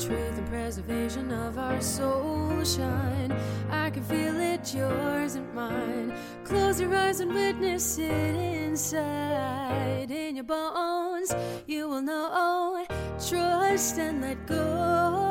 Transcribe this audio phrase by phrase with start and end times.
[0.00, 3.36] truth and preservation of our soul shine.
[3.70, 6.14] I can feel it, yours and mine.
[6.42, 10.10] Close your eyes and witness it inside.
[10.10, 11.34] In your bones,
[11.66, 12.86] you will know.
[13.28, 15.28] Trust and let go.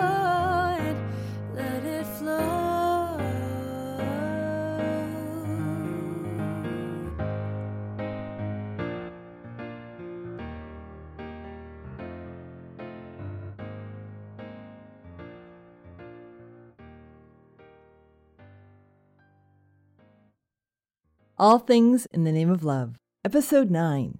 [0.79, 0.97] And
[1.55, 2.78] let it flow.
[21.39, 24.19] All Things in the Name of Love, Episode 9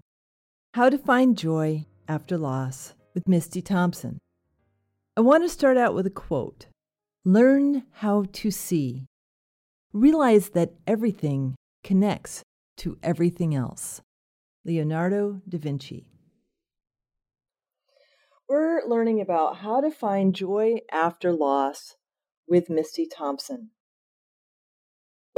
[0.76, 4.20] How to Find Joy After Loss with Misty Thompson.
[5.18, 6.68] I want to start out with a quote
[7.26, 9.06] Learn how to see.
[9.92, 12.42] Realize that everything connects
[12.78, 14.00] to everything else.
[14.64, 16.08] Leonardo da Vinci.
[18.48, 21.98] We're learning about how to find joy after loss
[22.48, 23.72] with Misty Thompson.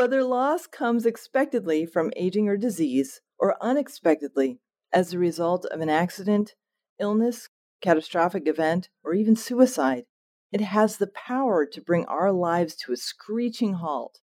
[0.01, 4.59] Whether loss comes expectedly from aging or disease, or unexpectedly
[4.91, 6.55] as a result of an accident,
[6.99, 7.49] illness,
[7.83, 10.05] catastrophic event, or even suicide,
[10.51, 14.21] it has the power to bring our lives to a screeching halt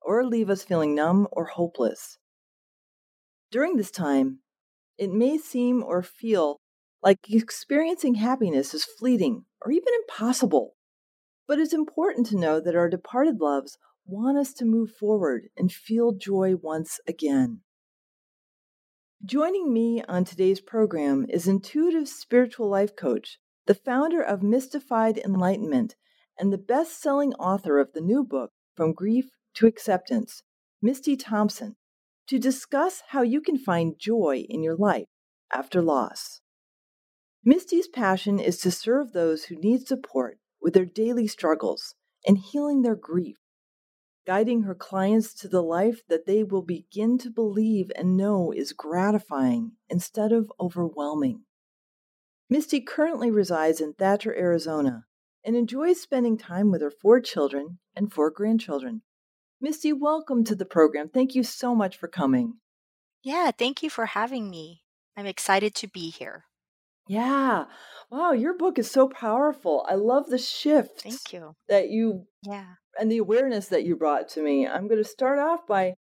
[0.00, 2.18] or leave us feeling numb or hopeless.
[3.50, 4.38] During this time,
[4.96, 6.60] it may seem or feel
[7.02, 10.76] like experiencing happiness is fleeting or even impossible.
[11.48, 13.76] But it's important to know that our departed loves
[14.10, 17.60] want us to move forward and feel joy once again.
[19.24, 25.94] Joining me on today's program is intuitive spiritual life coach, the founder of Mystified Enlightenment,
[26.36, 30.42] and the best selling author of the new book, From Grief to Acceptance,
[30.82, 31.76] Misty Thompson,
[32.28, 35.06] to discuss how you can find joy in your life
[35.54, 36.40] after loss.
[37.44, 41.94] Misty's passion is to serve those who need support with their daily struggles
[42.26, 43.36] and healing their grief
[44.26, 48.72] guiding her clients to the life that they will begin to believe and know is
[48.72, 51.42] gratifying instead of overwhelming.
[52.48, 55.04] Misty currently resides in Thatcher, Arizona,
[55.44, 59.02] and enjoys spending time with her four children and four grandchildren.
[59.60, 61.08] Misty, welcome to the program.
[61.08, 62.54] Thank you so much for coming.
[63.22, 64.82] Yeah, thank you for having me.
[65.16, 66.44] I'm excited to be here.
[67.06, 67.64] Yeah.
[68.10, 69.84] Wow, your book is so powerful.
[69.88, 71.02] I love the shift.
[71.02, 71.54] Thank you.
[71.68, 72.74] That you Yeah.
[72.98, 74.66] And the awareness that you brought to me.
[74.66, 75.94] I'm going to start off by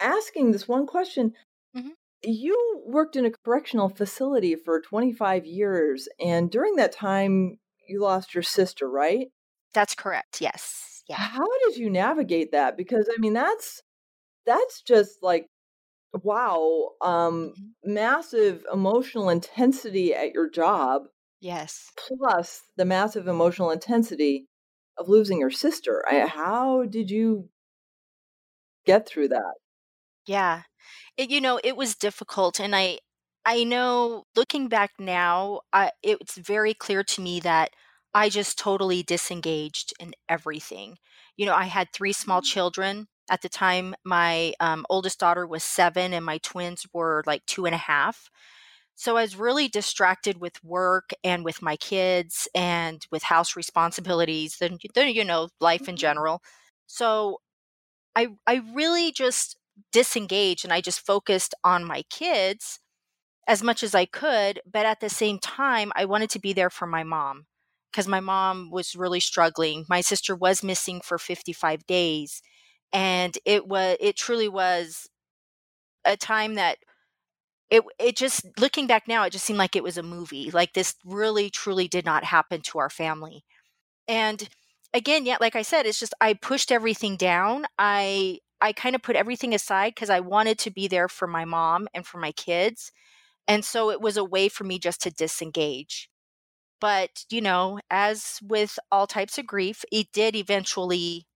[0.00, 1.34] asking this one question.
[1.74, 1.94] Mhm.
[2.22, 7.58] You worked in a correctional facility for 25 years, and during that time,
[7.88, 9.30] you lost your sister, right?
[9.74, 10.40] That's correct.
[10.40, 11.02] Yes.
[11.08, 11.18] Yeah.
[11.18, 12.76] How did you navigate that?
[12.76, 13.82] Because I mean, that's
[14.46, 15.48] that's just like
[16.22, 17.74] wow, um, Mhm.
[17.84, 21.08] massive emotional intensity at your job,
[21.40, 21.92] Yes.
[21.98, 24.48] plus the massive emotional intensity
[24.98, 26.04] of losing your sister.
[26.08, 27.50] I, how did you
[28.86, 29.54] get through that?
[30.26, 30.62] Yeah.
[31.16, 33.00] It, you know, it was difficult and I
[33.46, 37.70] I know looking back now, I it's very clear to me that
[38.14, 40.98] I just totally disengaged in everything.
[41.36, 42.42] You know, I had three small Mm.
[42.42, 43.94] children at the time.
[44.04, 48.30] My um, oldest daughter was seven, and my twins were like two and a half.
[48.96, 54.56] So I was really distracted with work and with my kids and with house responsibilities.
[54.60, 55.98] Then, then you know, life in Mhm.
[55.98, 56.42] general.
[56.86, 57.40] So
[58.16, 59.56] I I really just
[59.92, 62.78] disengaged and I just focused on my kids
[63.48, 66.70] as much as I could, but at the same time I wanted to be there
[66.70, 67.46] for my mom
[67.92, 69.86] because my mom was really struggling.
[69.88, 72.42] My sister was missing for 55 days
[72.92, 75.08] and it was it truly was
[76.04, 76.78] a time that
[77.74, 80.50] it it just looking back now it just seemed like it was a movie.
[80.50, 83.44] Like this really truly did not happen to our family.
[84.08, 84.48] And
[84.94, 87.66] again, yeah, like I said, it's just I pushed everything down.
[87.78, 91.44] I I kind of put everything aside because I wanted to be there for my
[91.44, 92.92] mom and for my kids.
[93.48, 96.10] And so it was a way for me just to disengage.
[96.80, 101.26] But, you know, as with all types of grief, it did eventually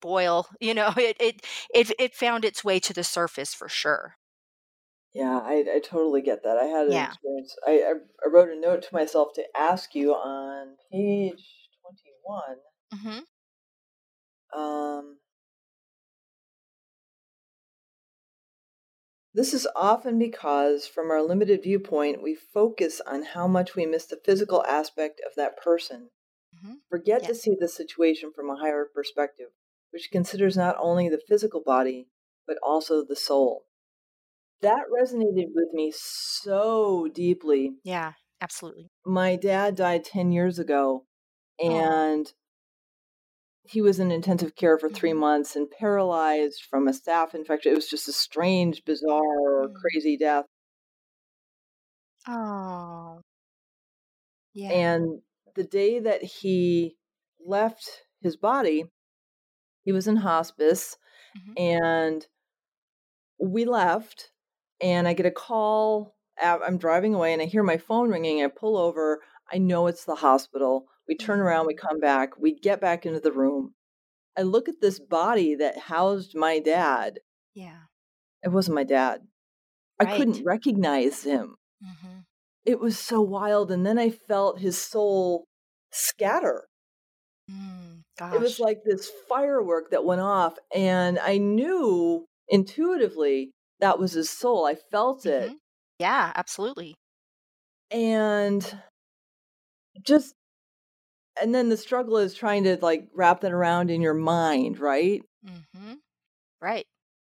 [0.00, 4.16] boil, you know, it it it, it found its way to the surface for sure.
[5.12, 6.56] Yeah, I, I totally get that.
[6.56, 7.06] I had an Yeah.
[7.06, 7.56] experience.
[7.66, 7.92] I, I,
[8.24, 11.44] I wrote a note to myself to ask you on page
[11.82, 12.56] 21.
[14.52, 15.18] hmm Um,
[19.32, 24.06] This is often because, from our limited viewpoint, we focus on how much we miss
[24.06, 26.10] the physical aspect of that person.
[26.60, 27.28] hmm Forget Yeah.
[27.28, 29.50] to see the situation from a higher perspective,
[29.90, 32.08] which considers not only the physical body,
[32.46, 33.66] but also the soul.
[34.62, 38.12] That resonated with me so deeply Yeah.
[38.40, 38.90] Absolutely.
[39.06, 41.06] My dad died 10 years ago
[41.66, 42.00] Oh.
[42.20, 42.32] and
[43.64, 45.18] he was in intensive care for 3 Mhm.
[45.18, 47.72] months and paralyzed from a staph infection.
[47.72, 49.82] It was just a strange, bizarre, Mm.
[49.82, 50.46] crazy death.
[52.26, 53.22] Oh.
[54.54, 54.70] Yeah.
[54.70, 55.22] And
[55.54, 56.96] the day that he
[57.44, 58.84] left his body,
[59.84, 60.98] he was in hospice
[61.34, 61.56] Mhm.
[61.56, 62.26] and
[63.38, 64.32] we left
[64.82, 66.14] and I get a call.
[66.42, 68.42] I'm driving away and I hear my phone ringing.
[68.42, 69.20] I pull over.
[69.52, 70.86] I know it's the hospital.
[71.06, 73.74] We turn around, we come back, we get back into the room.
[74.38, 77.18] I look at this body that housed my dad.
[77.54, 77.80] Yeah.
[78.42, 79.22] It wasn't my dad.
[79.98, 81.56] I couldn't recognize him.
[81.84, 82.24] Mhm.
[82.64, 83.70] It was so wild.
[83.70, 85.44] And then I felt his soul
[85.92, 86.68] scatter.
[87.50, 88.02] Mm,
[88.34, 93.50] It was like this firework that went off, and I knew intuitively
[93.80, 94.66] that was his soul.
[94.66, 95.52] I felt it.
[95.52, 95.58] Mhm.
[95.98, 96.94] Yeah, absolutely.
[97.92, 98.82] And
[100.02, 100.34] just,
[101.40, 105.22] and then the struggle is trying to like wrap that around in your mind, right?
[105.42, 106.00] Mhm.
[106.60, 106.86] Right.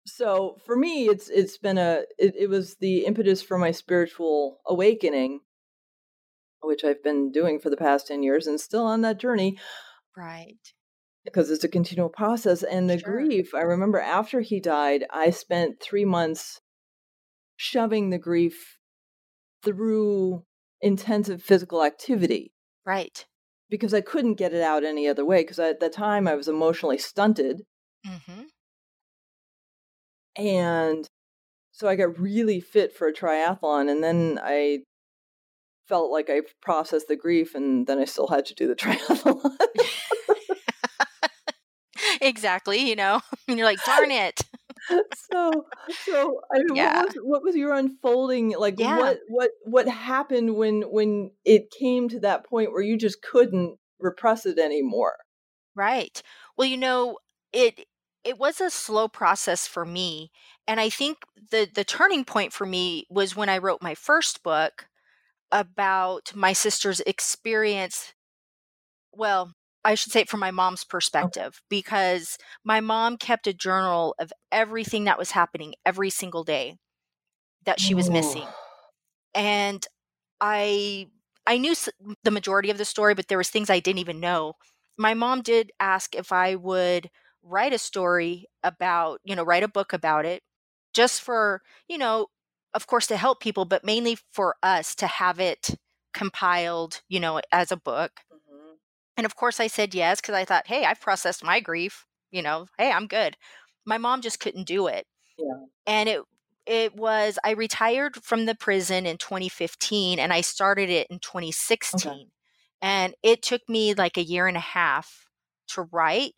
[0.07, 4.59] So for me, it's it's been a it, it was the impetus for my spiritual
[4.67, 5.41] awakening,
[6.61, 9.57] which I've been doing for the past ten years, and still on that journey.
[10.15, 10.73] Right.
[11.25, 12.63] Because it's a continual process.
[12.63, 13.11] And the Sure.
[13.25, 16.61] grief, I remember after he died, I spent three months
[17.57, 18.77] shoving the grief
[19.63, 20.43] through
[20.81, 22.51] intensive physical activity
[22.85, 23.25] Right.
[23.69, 25.41] because I couldn't get it out any other way.
[25.41, 27.63] Because at the time I was emotionally stunted.
[28.05, 28.45] Mhm.
[30.37, 31.07] And
[31.71, 33.89] so I got really fit for a triathlon.
[33.89, 34.83] And then I
[35.87, 39.57] felt like I processed the grief, and then I still had to do the triathlon.
[42.21, 43.21] exactly, you know.
[43.47, 44.41] And you're like, "Darn it."
[45.13, 45.65] so
[46.05, 46.91] so I mean, Yeah.
[46.91, 48.77] what was what was your unfolding like Yeah.
[48.77, 53.77] what what what happened when when it came to that point where you just couldn't
[53.99, 55.15] repress it anymore
[55.75, 56.21] Right.
[56.57, 57.19] Well, you know,
[57.53, 57.85] it
[58.23, 60.31] it was a slow process for me,
[60.67, 61.19] and I think
[61.51, 64.87] the the turning point for me was when I wrote my first book
[65.51, 68.13] about my sister's experience.
[69.11, 70.89] Well, I should say it from my mom's oh.
[70.89, 76.77] perspective because my mom kept a journal of everything that was happening every single day
[77.65, 78.47] that she was missing.
[79.33, 79.85] and
[80.41, 81.07] I
[81.47, 81.75] I knew
[82.23, 84.53] the majority of the story, but there was things I didn't even know.
[84.97, 87.09] My mom did ask if I would
[87.43, 90.41] write a story about, you know, write a book about it,
[90.93, 92.27] just for, you know,
[92.73, 95.75] of course to help people, but mainly for us to have it
[96.13, 98.21] compiled, you know, as a book.
[99.17, 102.41] And of course I said yes because I thought, hey, I've processed my grief, you
[102.41, 103.37] know, hey, I'm good.
[103.85, 105.05] My mom just couldn't do it
[105.37, 106.21] yeah and it
[106.65, 112.29] it was I retired from the prison in 2015 and I started it in 2016.
[112.81, 115.27] And it took me like a year and a half
[115.69, 116.33] to write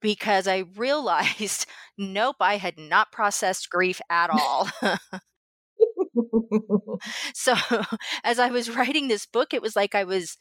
[0.00, 1.66] because I realized
[1.96, 4.68] nope, I had not processed grief at all.
[7.34, 7.54] so
[8.24, 10.36] as I was writing this book it was like I was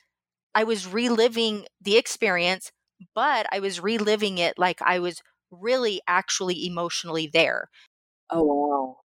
[0.56, 2.72] I was reliving the experience,
[3.16, 7.70] but I was reliving it like I was really actually emotionally there.
[8.32, 8.98] oh wow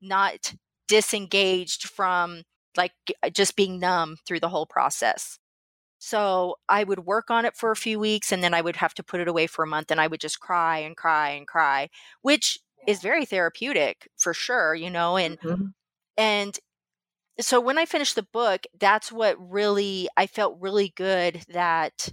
[0.00, 0.54] not
[0.88, 2.42] disengaged from
[2.76, 2.92] like
[3.22, 5.38] uh, just being numb through the whole process.
[5.98, 8.94] So I would work on it for a few weeks and then I would have
[8.94, 11.46] to put it away for a month and I would just cry and cry and
[11.46, 11.90] cry,
[12.22, 15.74] which is very therapeutic for sure, you know, and Mhm.
[16.16, 16.58] and
[17.40, 22.08] so when I finished the book, that's what really I felt really good that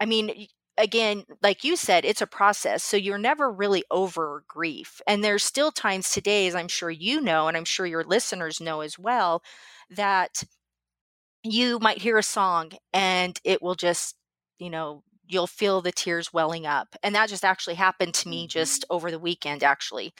[0.00, 0.48] I mean,
[0.78, 2.82] again, like you said, it's a process.
[2.84, 5.00] So you're never really over grief.
[5.06, 8.60] And there's still times today, as I'm sure you know, and I'm sure your listeners
[8.60, 9.42] know as well,
[9.90, 10.42] that
[11.42, 14.16] you might hear a song and it will just,
[14.58, 16.94] you know, you'll feel the tears welling up.
[17.02, 20.12] And that just actually happened to me just over the weekend, actually,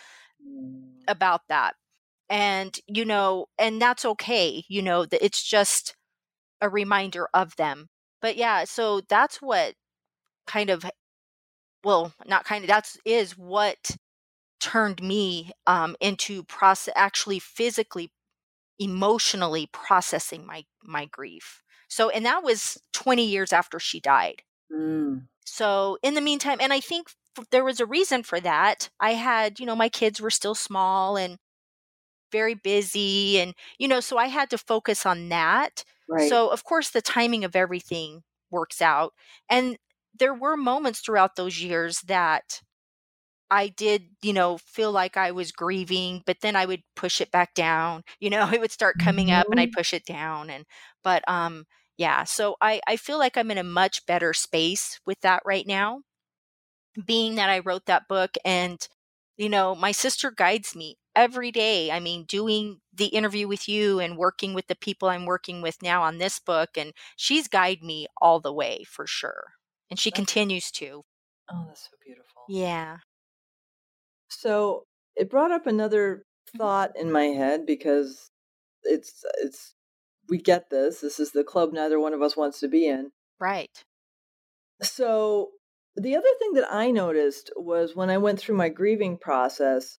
[0.44, 1.04] Mm.
[1.08, 1.74] about that.
[2.30, 4.64] And, you know, and that's okay.
[4.68, 5.96] You know, that it's just
[6.60, 7.88] a reminder of them.
[8.22, 9.74] But yeah, so that's what
[10.46, 10.84] kind of
[11.82, 13.96] well not kind of that's is what
[14.60, 18.10] turned me um into process actually physically
[18.78, 25.28] emotionally processing my my grief so and that was 20 years after she died Mm.
[25.44, 27.08] so in the meantime and i think
[27.50, 31.16] there was a reason for that i had you know my kids were still small
[31.16, 31.38] and
[32.34, 36.64] very busy and you know so i had to focus on that right so of
[36.64, 39.14] course the timing of everything works out
[39.50, 39.78] and
[40.18, 42.62] there were moments throughout those years that
[43.50, 47.30] I did, you know, feel like I was grieving, but then I would push it
[47.30, 48.02] back down.
[48.20, 49.72] You know, it would start coming up and I'd Mhm.
[49.72, 50.66] push it down and
[51.02, 51.66] but um
[51.98, 55.66] yeah, so I I feel like I'm in a much better space with that right
[55.66, 56.02] now
[57.04, 58.86] being that I wrote that book and
[59.36, 61.90] you know, my sister guides me every day.
[61.90, 65.82] I mean, doing the interview with you and working with the people I'm working with
[65.82, 69.52] now on this book and she's guided me all the way for sure.
[69.90, 71.02] And she That's continues to.
[71.50, 72.42] oh, that's so beautiful.
[72.48, 72.98] Yeah.
[74.28, 76.58] So it brought up another Mhm.
[76.58, 78.30] thought in my head because
[78.82, 79.74] it's it's
[80.28, 81.00] we get this.
[81.00, 83.12] This is the club neither one of us wants to be in.
[83.38, 83.84] Right.
[84.82, 85.52] So
[85.96, 89.98] the other thing that I noticed was when I went through my grieving process,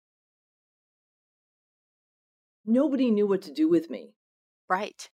[2.67, 4.15] nobody knew what to do with me
[4.69, 5.11] Right.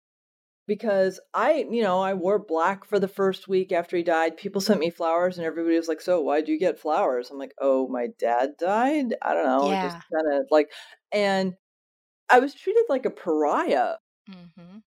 [0.67, 4.37] because I, you know, I wore black for the first week after he died.
[4.37, 7.53] People sent me flowers and everybody was like, "So, why'd you get flowers?" I'm like,
[7.59, 10.71] "Oh, my dad died." I don't know, just kind of like
[11.11, 11.55] and
[12.29, 14.81] I was treated like a pariah Mhm.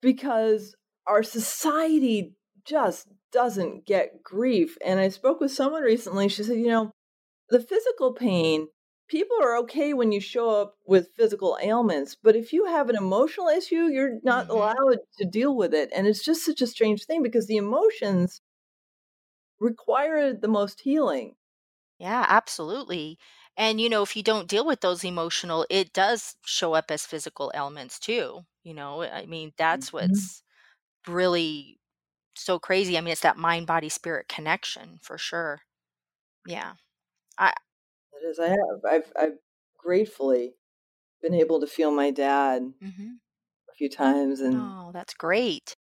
[0.00, 0.74] because
[1.06, 2.34] our society
[2.64, 4.76] just doesn't get grief.
[4.84, 6.28] And I spoke with someone recently.
[6.28, 6.90] She said, you know,
[7.50, 8.68] the physical pain,
[9.08, 12.96] people are okay when you show up with physical ailments, but if you have an
[12.96, 14.50] emotional issue, you're not Mhm.
[14.50, 15.90] allowed to deal with it.
[15.94, 18.40] And it's just such a strange thing because the emotions
[19.60, 21.36] require the most healing.
[21.98, 23.18] Yeah, absolutely.
[23.56, 27.06] And you know, if you don't deal with those emotional, it does show up as
[27.06, 28.42] physical ailments too.
[28.62, 29.92] You know, I mean, that's Mhm.
[29.92, 30.42] what's
[31.08, 31.80] really
[32.36, 32.98] so crazy.
[32.98, 35.62] I mean, it's that mind body spirit connection for sure.
[36.46, 36.74] Yeah.
[37.38, 37.54] I
[38.20, 38.38] It is.
[38.38, 38.84] I have.
[38.88, 39.38] I've, I've
[39.78, 40.56] gratefully
[41.22, 43.16] been able to feel my dad mhm.
[43.70, 45.76] a few times, and Oh, that's great.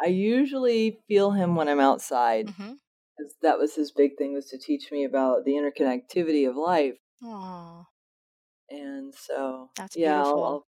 [0.00, 2.46] I usually feel him when I'm outside.
[2.46, 2.78] Mhm.
[3.18, 6.98] 'Cause that was his big thing was to teach me about the interconnectivity of life,
[7.20, 7.88] Oh,
[8.70, 10.44] and so, that's yeah, I'll beautiful.
[10.44, 10.66] I'll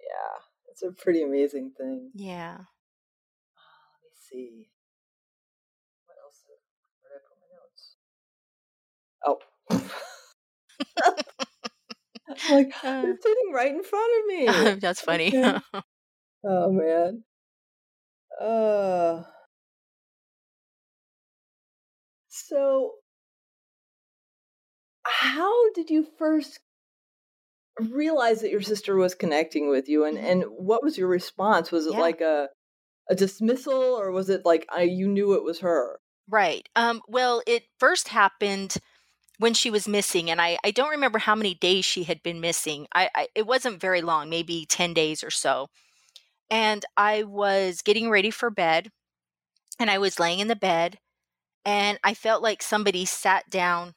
[0.00, 2.14] yeah, it's a pretty amazing thing.
[2.14, 2.66] Yeah.
[4.02, 4.70] Let me see.
[6.04, 6.44] What else
[7.00, 7.96] where did I put my notes?
[9.24, 9.38] Oh.
[12.48, 15.34] Like, Uh, "It's sitting right in front of me." that's funny.
[15.34, 15.60] Okay.
[16.44, 17.24] Oh, man.
[18.40, 19.22] Uh,
[22.28, 22.94] so
[25.04, 26.60] how did you first
[27.90, 30.24] realize that your sister was connecting with you, and Mhm.
[30.24, 31.70] and what was your response?
[31.72, 31.98] Was it Yeah.
[31.98, 32.48] like a
[33.10, 36.00] a dismissal, or was it like, I you knew it was her?
[36.28, 36.68] Right.
[36.76, 38.76] Um, well, it first happened
[39.40, 42.42] when she was missing, and I, I don't remember how many days she had been
[42.42, 42.86] missing.
[42.94, 45.68] I, I it wasn't very long, maybe 10 days or so.
[46.50, 48.90] And I was getting ready for bed,
[49.78, 50.98] and I was laying in the bed,
[51.64, 53.94] and I felt like somebody sat down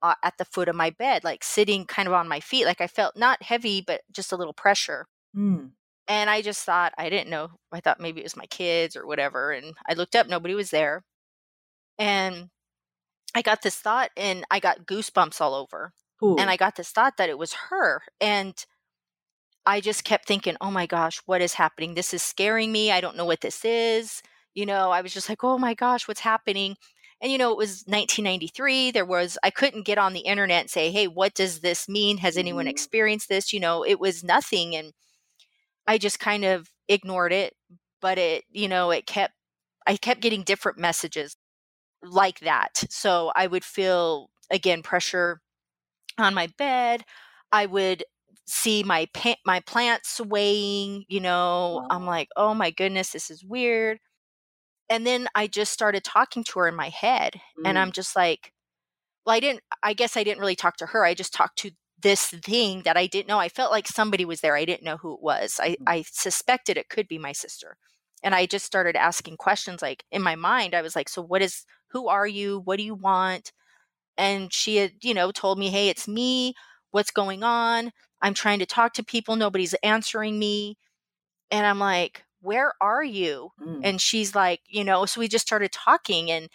[0.00, 2.64] uh, at the foot of my bed, like sitting kind of on my feet.
[2.64, 5.06] Like I felt not heavy, but just a little pressure.
[5.36, 5.70] Mm.
[6.06, 7.48] And I just thought, I didn't know.
[7.72, 9.50] I thought maybe it was my kids or whatever.
[9.50, 11.02] And I looked up, nobody was there.
[11.98, 12.50] And
[13.34, 15.92] I got this thought, and I got goosebumps all over.
[16.36, 18.02] And I got this thought that it was her.
[18.20, 18.54] And
[19.66, 21.94] I just kept thinking, oh my gosh, what is happening?
[21.94, 22.90] This is scaring me.
[22.92, 24.22] I don't know what this is.
[24.54, 26.76] You know, I was just like, oh my gosh, what's happening?
[27.20, 28.90] And, you know, it was 1993.
[28.90, 32.18] There was, I couldn't get on the internet and say, hey, what does this mean?
[32.18, 32.68] Has anyone Mhm.
[32.68, 33.52] experienced this?
[33.52, 34.76] You know, it was nothing.
[34.76, 34.92] And
[35.86, 37.54] I just kind of ignored it.
[38.00, 39.34] But it, you know, it kept,
[39.86, 41.36] I kept getting different messages
[42.04, 42.84] like that.
[42.90, 45.40] So I would feel, again, pressure
[46.18, 47.04] on my bed.
[47.52, 48.04] I would
[48.46, 51.82] see my pa- my plants swaying, you know.
[51.90, 54.00] I'm like, "Oh my goodness, this is weird."
[54.90, 57.92] And then I just started talking to her in my head, and I'm Mm.
[57.92, 58.52] just like,
[59.26, 61.04] well, I didn't I guess I didn't really talk to her.
[61.04, 63.38] I just talked to this thing that I didn't know.
[63.40, 64.56] I felt like somebody was there.
[64.56, 65.60] I didn't know who it was.
[65.62, 65.86] I Mhm.
[65.86, 67.76] I suspected it could be my sister.
[68.22, 71.42] And I just started asking questions like in my mind I was like, "So what
[71.42, 71.64] is
[71.94, 72.60] who are you?
[72.62, 73.52] What do you want?"
[74.16, 76.54] and she had you know told me hey it's me
[76.92, 77.90] what's going on
[78.22, 80.76] i'm trying to talk to people nobody's answering me
[81.50, 83.82] and i'm like where are you Mm.
[83.82, 86.48] and she's like you know so we just started talking and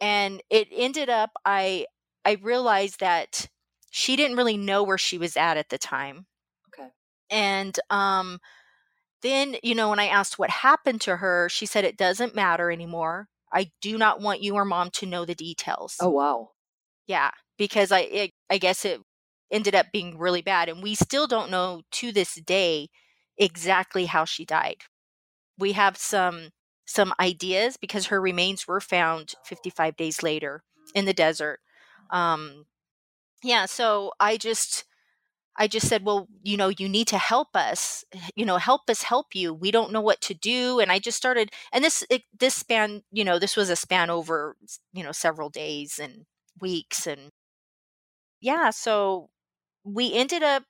[0.00, 1.86] and it ended up i
[2.24, 3.48] i realized that
[3.90, 6.26] she didn't really know where she was at at the time
[6.68, 6.90] Okay.
[7.30, 8.38] and um
[9.22, 12.72] then you know when i asked what happened to her she said it doesn't matter
[12.72, 16.50] anymore i do not want you or mom to know the details Oh, wow.
[17.06, 19.00] yeah, because I it, I guess it
[19.50, 22.88] ended up being really bad and we still don't know to this day
[23.38, 24.76] exactly how she died.
[25.58, 26.50] We have some
[26.86, 30.62] some ideas because her remains were found 55 days later
[30.94, 31.60] in the desert.
[32.10, 32.66] Um
[33.42, 34.84] yeah, so I just
[35.60, 38.04] I just said, "Well, you know, you need to help us.
[38.36, 39.54] You know, help us help you.
[39.54, 43.04] We don't know what to do." And I just started and this it, this span,
[43.12, 44.56] you know, this was a span over,
[44.94, 46.26] you know, several days and
[46.60, 47.30] weeks and
[48.40, 49.30] yeah, so
[49.84, 50.64] we ended up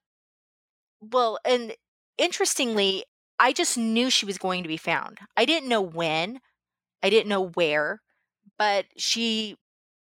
[1.00, 1.74] well, and
[2.18, 3.04] interestingly,
[3.38, 5.18] I just knew she was going to be found.
[5.36, 6.40] I didn't know when,
[7.02, 8.02] I didn't know where,
[8.58, 9.56] but she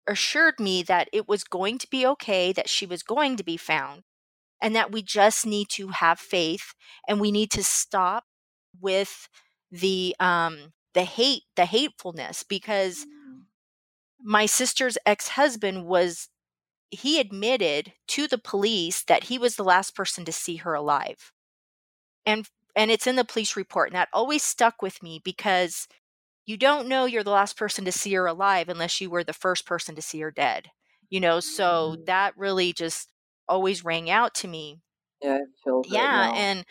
[0.08, 3.58] assured me that it was going to be okay, that she was going to be
[3.58, 4.04] found,
[4.62, 6.74] and that we just need to have faith
[7.08, 8.26] and we need to stop
[8.80, 9.28] with
[9.72, 13.46] the um the hate, the hatefulness because Mm.
[14.22, 16.30] my sister's ex-husband was
[16.92, 21.32] he admitted to the police that he was the last person to see her alive.
[22.26, 25.88] And and it's in the police report and that always stuck with me because
[26.46, 29.34] you don't know you're the last person to see her alive unless you were the
[29.34, 30.70] first person to see her dead.
[31.10, 32.06] You know, so Mm.
[32.08, 33.11] that really just
[33.52, 34.82] always rang out to me.
[35.22, 35.46] Yeah,
[35.84, 36.34] Yeah, now.
[36.34, 36.66] and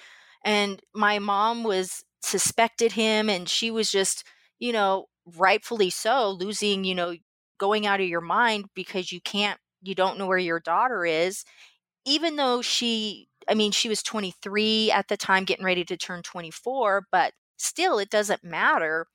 [0.44, 4.24] and my mom was suspected him and she was just,
[4.58, 5.06] you know,
[5.36, 7.16] rightfully so, losing, you know,
[7.58, 11.44] going out of your mind because you can't you don't know where your daughter is
[12.06, 16.22] even though she I mean, she was 23 at the time getting ready to turn
[16.22, 19.06] 24, but still it doesn't matter.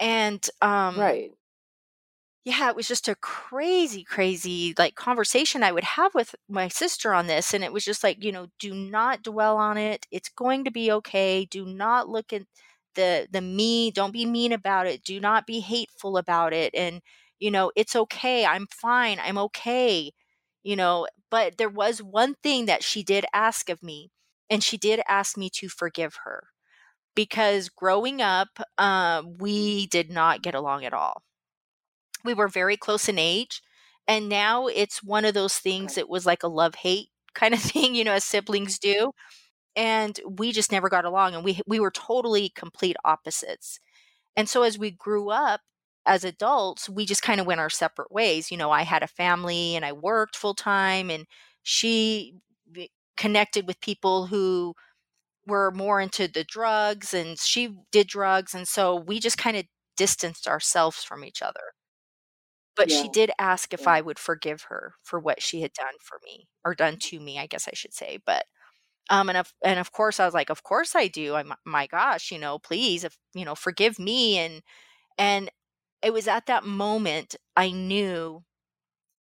[0.00, 1.37] And um Right.
[2.48, 7.12] Yeah, it was just a crazy, crazy like conversation I would have with my sister
[7.12, 7.52] on this.
[7.52, 10.06] And it was just like, you know, do not dwell on it.
[10.10, 11.44] It's going to be okay.
[11.44, 12.42] Do not look at
[12.94, 13.90] the the me.
[13.90, 15.04] Don't be mean about it.
[15.04, 16.74] Do not be hateful about it.
[16.74, 17.02] And,
[17.38, 18.46] you know, it's okay.
[18.46, 19.18] I'm fine.
[19.20, 20.12] I'm okay.
[20.62, 24.10] You know, but there was one thing that she did ask of me,
[24.50, 26.48] and she did ask me to forgive her
[27.16, 31.22] because growing up, um, we did not get along at all
[32.28, 33.62] we were very close in age
[34.06, 37.60] and now it's one of those things it was like a love hate kind of
[37.72, 38.92] thing you know as siblings mm-hmm.
[38.92, 39.12] do
[39.74, 43.80] and we just never got along and we we were totally complete opposites
[44.36, 45.62] and so as we grew up
[46.04, 49.06] as adults we just kind of went our separate ways you know i had a
[49.06, 51.24] family and i worked full time and
[51.62, 52.34] she
[53.16, 54.74] connected with people who
[55.46, 59.64] were more into the drugs and she did drugs and so we just kind of
[59.96, 61.72] distanced ourselves from each other
[62.78, 63.88] but she did ask if Yeah.
[63.88, 67.38] I would forgive her for what she had done for me or done to me,
[67.40, 68.20] I guess I should say.
[68.26, 68.46] But
[69.10, 71.34] um and of and of course I was like, of course I do.
[71.36, 74.62] I'm my gosh, you know, please if you know, forgive me and
[75.18, 75.50] and
[76.02, 78.44] it was at that moment I knew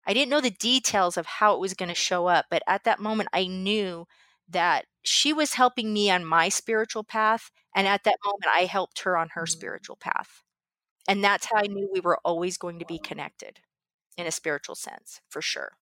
[0.07, 2.83] I didn't know the details of how it was going to show up, but at
[2.85, 4.07] that moment I knew
[4.49, 9.01] that she was helping me on my spiritual path and at that moment I helped
[9.01, 9.47] her on her Mm.
[9.47, 10.43] spiritual path.
[11.07, 13.61] And that's how I knew we were always going to be connected
[14.17, 15.77] in a spiritual sense, for sure,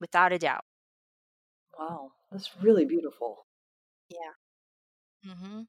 [0.00, 0.64] without a doubt.
[1.76, 2.12] Wow.
[2.30, 3.44] That's really beautiful.
[4.10, 4.32] Yeah.
[5.24, 5.66] Mhm.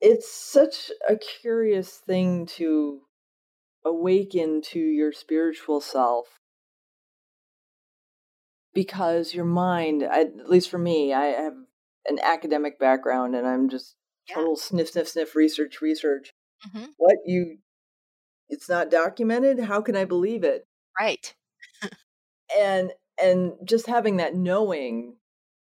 [0.00, 3.08] It's such a curious thing to
[3.84, 6.40] awaken to your spiritual self
[8.74, 11.54] because your mind, at least for me, I have
[12.06, 13.96] an academic background and I'm just
[14.28, 14.34] Yeah.
[14.34, 16.33] total sniff, sniff, sniff, research, research.
[16.66, 16.94] Mhm.
[16.96, 17.58] What you,
[18.48, 19.60] it's not documented?
[19.60, 20.66] How can I believe it?
[20.98, 21.34] Right.
[22.56, 25.16] And, and just having that knowing,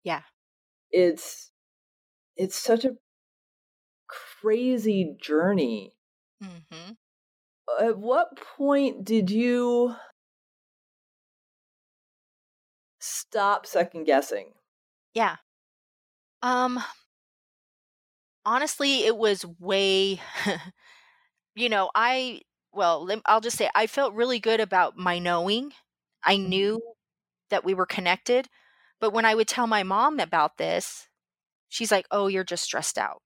[0.05, 0.22] Yeah.
[0.90, 1.51] it's,
[2.37, 2.96] it's such a
[4.07, 5.94] crazy journey.
[6.42, 6.96] Mhm.
[7.81, 9.94] At what point did you
[13.01, 14.53] stop second guessing?
[15.14, 15.37] Yeah.
[16.42, 16.83] Um
[18.48, 20.20] honestly, it was way
[21.54, 25.72] you know, I well, I'll just say I felt really good about my knowing.
[26.24, 26.48] I Mhm.
[26.48, 26.80] knew
[27.50, 28.48] that we were connected,
[29.00, 31.08] but when I would tell my mom about this,
[31.70, 33.22] she's like, "Oh, you're just stressed out.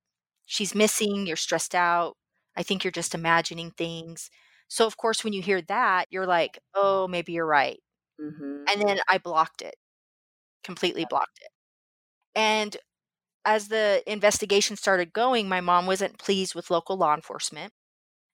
[0.46, 2.16] She's missing, you're stressed out.
[2.56, 4.30] I think you're just imagining things."
[4.68, 7.80] So, of course, when you hear that, you're like, "Oh, maybe you're right."
[8.18, 8.72] Mhm.
[8.72, 9.76] And then I blocked it,
[10.64, 11.50] completely blocked it.
[12.34, 12.76] And
[13.44, 17.72] as the investigation started going, my mom wasn't pleased with local law enforcement.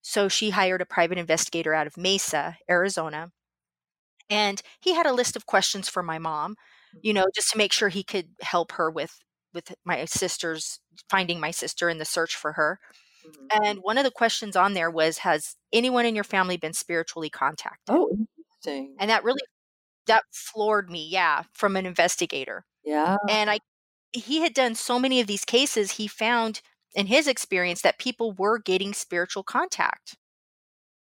[0.02, 3.30] So she hired a private investigator out of Mesa, Arizona.
[4.30, 6.56] And he had a list of questions for my mom,
[7.02, 9.18] you know, just to make sure he could help her with
[9.54, 10.78] with my sister's
[11.10, 12.78] finding my sister in the search for her.
[13.26, 13.48] Mhm.
[13.64, 17.30] And one of the questions on there was has anyone in your family been spiritually
[17.30, 17.96] contacted?
[17.96, 18.96] Oh, interesting.
[18.98, 19.40] And that really
[20.06, 22.64] that floored me, yeah, from an investigator.
[22.84, 23.16] Yeah.
[23.28, 23.58] And I
[24.12, 26.60] he had done so many of these cases, he found
[26.94, 30.16] in his experience that people were getting spiritual contact.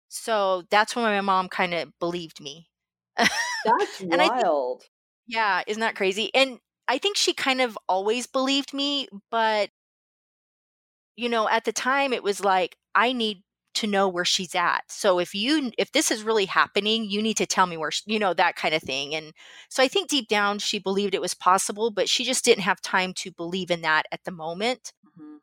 [0.09, 2.68] So that's when my mom kind of believed me
[3.64, 4.85] That's and I think, wild.
[5.26, 6.31] yeah, isn't that crazy?
[6.35, 9.70] And I think she kind of always believed me, but
[11.16, 13.42] you know, at the time it was like I need
[13.80, 14.82] to know where she's at.
[14.88, 18.02] So if you if this is really happening, you need to tell me where she,
[18.06, 19.14] you know that kind of thing.
[19.14, 19.32] And
[19.70, 22.80] so I think deep down she believed it was possible, but she just didn't have
[22.82, 24.92] time to believe in that at the moment.
[25.04, 25.40] Mhm.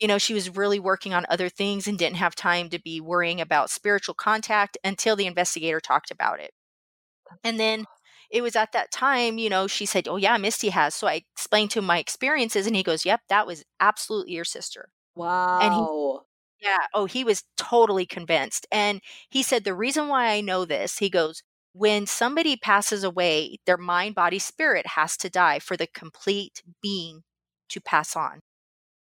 [0.00, 3.00] You know, she was really working on other things and didn't have time to be
[3.00, 6.52] worrying about spiritual contact until the investigator talked about it.
[7.44, 7.86] And then
[8.30, 11.14] it was at that time, you know, she said, "Oh yeah, Misty has." So I
[11.34, 15.28] explained to him my experiences and he goes, "Yep, that was absolutely your sister." Wow.
[15.60, 15.88] And he.
[16.62, 16.78] Yeah.
[16.94, 18.66] Oh, he was totally convinced.
[18.72, 21.42] And he said, The reason why I know this, he goes,
[21.74, 27.22] when somebody passes away, their mind, body, spirit has to die for the complete being
[27.70, 28.40] to pass on.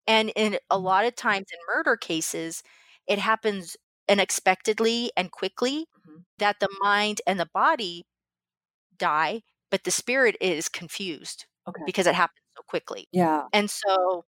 [0.06, 0.84] And in a Mm.
[0.84, 2.62] lot of times in murder cases,
[3.08, 3.76] it happens
[4.10, 6.24] unexpectedly and quickly Mhm.
[6.38, 8.06] that the mind and the body
[8.96, 11.84] die, but the spirit is confused Okay.
[11.84, 13.08] because it happens so quickly.
[13.12, 13.48] Yeah.
[13.52, 14.24] And so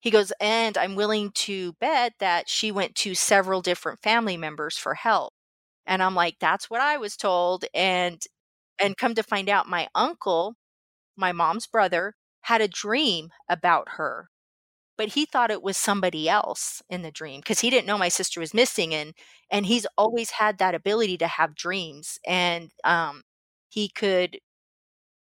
[0.00, 4.76] he goes, and I'm willing to bet that she went to several different family members
[4.78, 5.34] for help.
[5.86, 7.64] And I'm like, that's what I was told.
[7.74, 8.22] And
[8.80, 10.56] and come to find out my uncle,
[11.16, 14.28] my mom's brother, had a dream about her.
[14.96, 18.08] But he thought it was somebody else in the dream because he didn't know my
[18.10, 19.14] sister was missing and
[19.50, 23.22] and he's always had that ability to have dreams and um
[23.70, 24.38] he could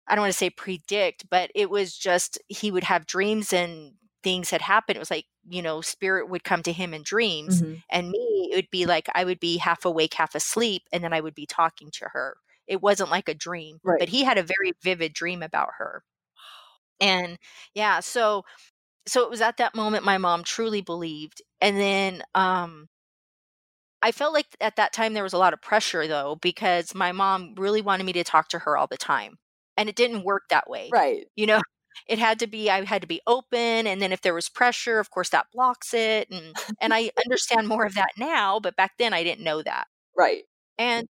[0.08, 3.94] I don't want to say predict, but it was just he would have dreams and
[4.22, 4.96] things had happened.
[4.96, 7.62] It was like, you know, spirit would come to him in dreams.
[7.62, 7.82] Mhm.
[7.90, 11.12] And me, it would be like I would be half awake, half asleep, and then
[11.12, 12.36] I would be talking to her.
[12.66, 14.00] It wasn't like a dream, Right.
[14.00, 16.04] but he had a very vivid dream about her.
[17.00, 17.38] And
[17.74, 18.44] yeah, so
[19.08, 21.42] so it was at that moment my mom truly believed.
[21.60, 22.88] And then um
[24.02, 27.12] I felt like at that time there was a lot of pressure though, because my
[27.12, 29.38] mom really wanted me to talk to her all the time.
[29.76, 30.92] And it didn't work that way.
[30.92, 31.28] Right.
[31.36, 31.60] You know,
[32.06, 34.98] it had to be I had to be open and then if there was pressure,
[34.98, 38.92] of course that blocks it and and I understand more of that now, but back
[38.98, 39.86] then I didn't know that.
[40.16, 40.44] Right.
[40.78, 41.08] And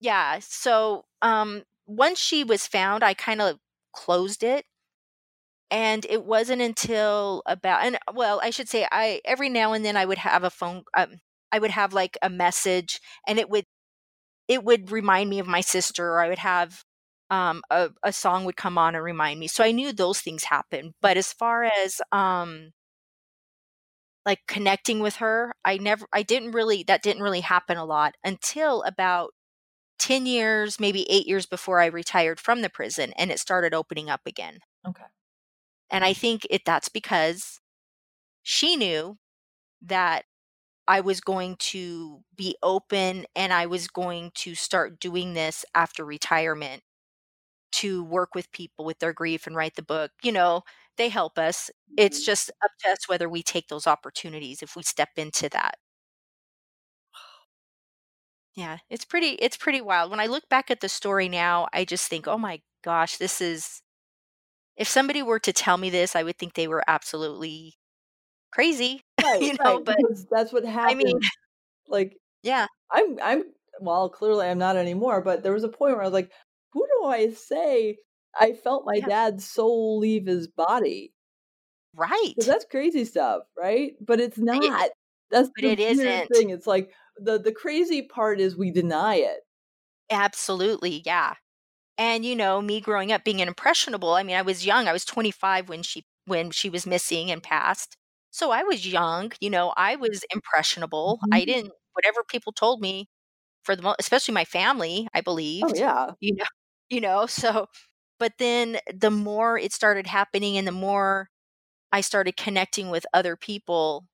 [0.00, 3.58] yeah, so um once she was found, I kind of
[3.94, 4.66] closed it
[5.70, 9.96] and it wasn't until about and well, I should say I every now and then
[9.96, 13.64] I would have a phone um I would have like a message and it would
[14.48, 16.84] it would remind me of my sister or I would have
[17.32, 19.48] um a, a song would come on and remind me.
[19.48, 20.94] So I knew those things happened.
[21.02, 22.72] But as far as um
[24.24, 28.14] like connecting with her, I never I didn't really that didn't really happen a lot
[28.24, 29.32] until about
[29.98, 34.10] 10 years, maybe 8 years before I retired from the prison and it started opening
[34.10, 34.60] up again.
[34.86, 35.04] Okay.
[35.90, 37.60] And I think it that's because
[38.42, 39.18] she knew
[39.82, 40.24] that
[40.88, 46.04] I was going to be open and I was going to start doing this after
[46.04, 46.82] retirement
[47.82, 50.12] to work with people with their grief and write the book.
[50.22, 50.62] You know,
[50.98, 51.70] they help us.
[51.96, 52.24] It's Mhm.
[52.24, 55.76] just up to us whether we take those opportunities if we step into that.
[58.54, 60.10] Yeah, it's pretty it's pretty wild.
[60.10, 63.40] When I look back at the story now, I just think, "Oh my gosh, this
[63.40, 63.82] is
[64.76, 67.76] if somebody were to tell me this, I would think they were absolutely
[68.52, 69.40] crazy." Right.
[69.40, 69.86] you know, Right.
[69.86, 69.96] but
[70.30, 70.88] that's what happened.
[70.88, 71.30] I mean.
[71.88, 72.66] Like yeah.
[72.92, 73.44] I'm I'm
[73.80, 76.32] well, clearly I'm not anymore, but there was a point where I was like,
[76.72, 77.98] who do I say
[78.38, 79.08] I felt my Yeah.
[79.08, 81.14] dad's soul leave his body?
[81.94, 82.36] Right.
[82.36, 83.94] That's crazy stuff, right?
[84.00, 84.90] But it's It- not.
[85.30, 86.32] That's but the it isn't.
[86.32, 86.50] thing.
[86.50, 89.40] It's like the the crazy part is we deny it.
[90.10, 91.34] Absolutely, yeah.
[91.98, 94.88] And you know, me growing up being an impressionable, I mean, I was young.
[94.88, 97.96] I was 25 when she when she was missing and passed.
[98.32, 101.20] So I was young, you know, I was impressionable.
[101.32, 101.46] I Mhm.
[101.46, 103.08] didn't whatever people told me
[103.64, 105.22] for the most especially my family, I
[105.60, 106.14] Oh believed, yeah.
[106.20, 106.44] you know,
[106.92, 107.68] you know, so
[108.20, 111.30] but then the more it started happening and the more
[111.92, 114.06] I started connecting with other people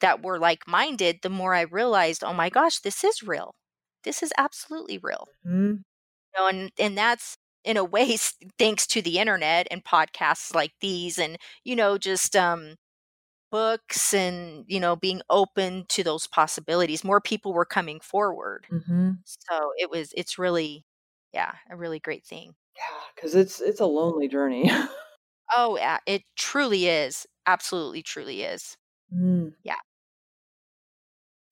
[0.00, 3.54] that were like-minded, the more I realized, "Oh my gosh, this is real.
[4.04, 5.84] This is absolutely real." Mhm.
[6.34, 8.16] You know, and and that's in a way
[8.58, 12.76] thanks to the internet and podcasts like these and you know just um
[13.52, 19.24] books and you know being open to those possibilities more people were coming forward Mhm.
[19.24, 20.84] so it was it's really
[21.36, 24.70] yeah a really great thing Yeah, because it's it's a lonely journey.
[25.54, 28.76] oh yeah it truly is absolutely truly is
[29.12, 29.56] Mm.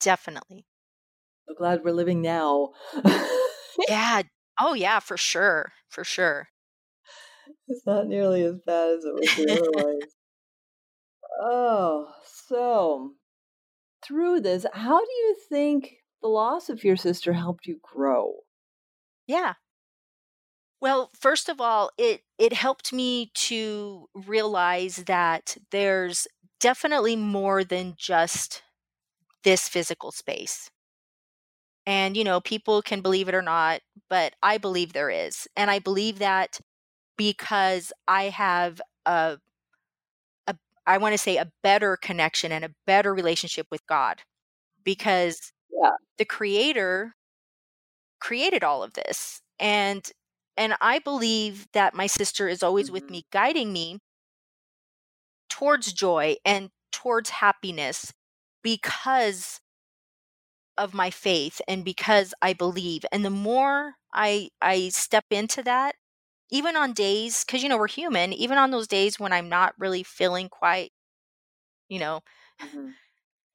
[0.01, 0.67] definitely
[1.49, 2.73] So glad we're living now.
[3.89, 4.23] yeah
[4.61, 6.49] oh yeah for sure for sure
[7.69, 10.17] It's not nearly as bad as it would be otherwise.
[11.41, 13.15] Oh, so
[14.03, 18.45] through this, how do you think the loss of your sister helped you grow?
[19.27, 19.55] yeah
[20.85, 26.29] Well, first of all, it it helped me to realize that there's
[26.61, 28.63] definitely more than just
[29.45, 30.71] this physical space.
[31.87, 35.47] And, you know, people can believe it or not, but I believe there is.
[35.57, 36.61] And I believe that
[37.19, 39.39] because I have a
[40.47, 44.23] a I want to say a better connection and a better relationship with God
[44.85, 45.93] because Yeah.
[46.19, 47.17] the creator
[48.21, 49.41] created all of this.
[49.59, 50.09] And
[50.57, 53.11] and I believe that my sister is always with Mhm.
[53.11, 54.01] me guiding me
[55.49, 58.13] towards joy and towards happiness
[58.63, 59.61] because
[60.79, 63.05] of my faith and because I believe.
[63.13, 65.95] And the more I I step into that,
[66.51, 69.75] even on days cuz you know we're human, even on those days when I'm not
[69.79, 70.93] really feeling quite,
[71.89, 72.23] you know,
[72.61, 72.95] Mhm.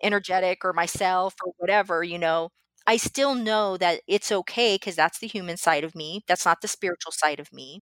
[0.04, 2.50] energetic or myself or whatever, you know,
[2.88, 6.24] I still know that it's okay cuz that's the human side of me.
[6.28, 7.82] That's not the spiritual side of me.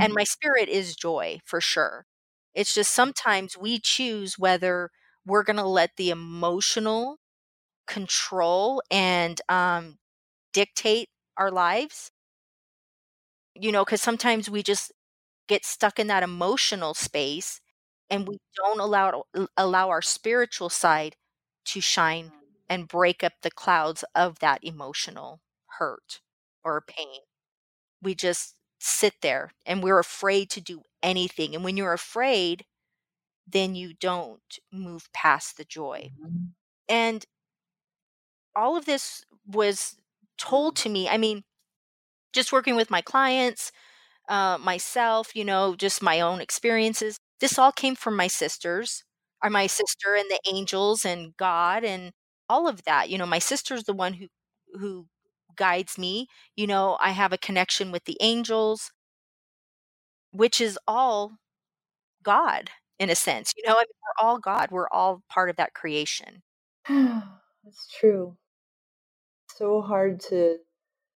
[0.00, 2.06] And my spirit is joy for sure.
[2.54, 4.90] It's just sometimes we choose whether
[5.24, 7.18] we're going to let the emotional
[7.86, 9.98] control and um,
[10.52, 12.10] dictate our lives.
[13.54, 14.92] You know, because sometimes we just
[15.48, 17.60] get stuck in that emotional space
[18.10, 19.24] and we don't allow
[19.56, 21.16] allow our spiritual side
[21.66, 22.32] to shine
[22.68, 25.40] and break up the clouds of that emotional
[25.78, 26.20] hurt
[26.64, 27.20] or pain.
[28.02, 31.54] We just sit there and we're afraid to do anything.
[31.54, 32.64] And when you're afraid,
[33.46, 36.12] then you don't move past the joy.
[36.20, 36.54] Mhm.
[36.88, 37.26] And
[38.56, 39.96] all of this was
[40.38, 41.08] told to me.
[41.08, 41.44] I mean,
[42.32, 43.72] just working with my clients,
[44.28, 47.18] uh, myself, you know, just my own experiences.
[47.40, 49.04] This all came from my sisters,
[49.42, 52.12] or my sister and the angels and God and
[52.48, 53.10] all of that.
[53.10, 54.28] You know, my sister's the one who
[54.78, 55.06] who
[55.56, 56.28] guides me.
[56.56, 58.92] You know, I have a connection with the angels,
[60.32, 61.32] which is all
[62.22, 63.54] God in a sense.
[63.56, 64.70] You know, I mean, we're all God.
[64.70, 66.42] We're all part of that creation.
[66.88, 68.36] That's true.
[69.56, 70.58] So hard to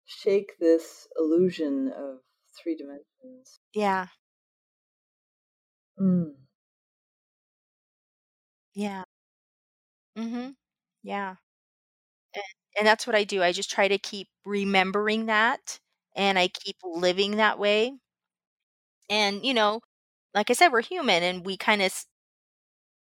[0.07, 2.21] shake this illusion of
[2.57, 3.61] three dimensions.
[3.75, 4.09] Yeah.
[5.99, 6.35] Mm.
[8.75, 9.05] Yeah.
[10.16, 10.55] Mhm.
[11.03, 11.37] Yeah.
[12.35, 12.45] And,
[12.79, 13.43] and that's what I do.
[13.43, 15.79] I just try to keep remembering that
[16.17, 17.95] and I keep living that way.
[19.09, 19.81] And, you know,
[20.35, 21.93] like I said, we're human and we kind of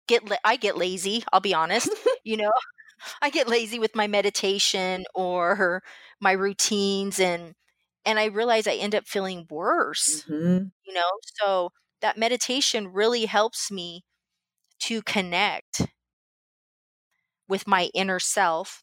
[0.09, 1.89] get, la- I get lazy, I'll be honest.
[2.25, 2.51] You know,
[3.23, 5.83] I get lazy with my meditation or
[6.21, 7.55] my routines and,
[8.05, 10.73] and I realize I end up feeling worse, Mhm.
[10.87, 11.11] you know?
[11.41, 11.71] So
[12.03, 14.03] that meditation really helps me
[14.81, 15.83] to connect
[17.49, 18.83] with my inner self,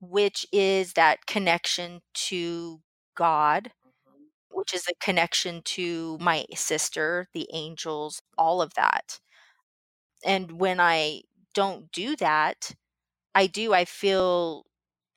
[0.00, 2.80] which is that connection to
[3.16, 4.24] God, mm-hmm.
[4.50, 9.20] which is a connection to my sister, the angels, all of that.
[10.24, 11.22] And when I
[11.54, 12.72] don't do that,
[13.34, 14.64] I do, I feel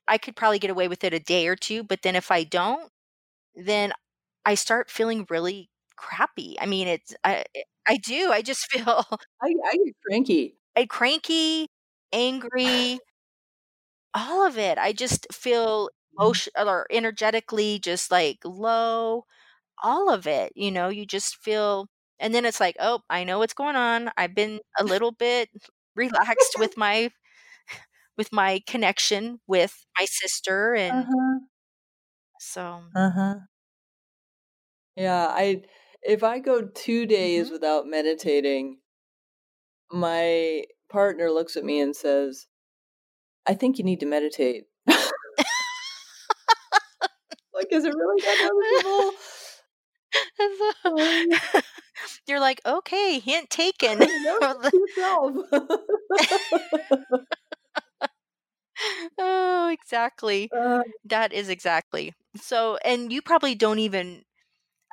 [0.08, 2.44] I could probably get away with it a day or two, but then if I
[2.44, 2.90] don't,
[3.56, 3.94] then
[4.46, 6.58] I start feeling really crappy.
[6.60, 7.46] I mean, it's I
[7.88, 8.32] I do.
[8.32, 9.06] I just feel
[9.42, 10.56] I I get cranky.
[10.76, 11.68] I cranky,
[12.14, 13.02] angry,
[14.14, 14.78] all of it.
[14.78, 16.34] I just feel Mhm.
[16.34, 19.26] emotion or energetically just like low,
[19.84, 20.54] all of it.
[20.56, 21.88] You know, you just feel,
[22.20, 24.12] and then it's like, oh, I know what's going on.
[24.18, 25.50] I've been a little bit
[25.96, 27.12] relaxed with my
[28.18, 31.40] with my connection with my sister, and Uh-huh.
[32.40, 33.46] so Uh-huh.
[34.96, 35.64] Yeah, I
[36.02, 37.52] if I go 2 days Mhm.
[37.52, 38.80] without meditating,
[39.92, 40.64] my
[40.94, 42.48] partner looks at me and says,
[43.46, 44.68] "I think you need to meditate."
[47.54, 49.14] Like, is it really that
[50.84, 50.86] noticeable?
[50.86, 51.62] Um,
[52.28, 54.00] you're like, okay, hint taken.
[54.02, 54.66] yourself.
[59.20, 60.50] oh, exactly.
[60.56, 62.14] Uh, That is exactly.
[62.42, 64.24] So, and you probably don't even,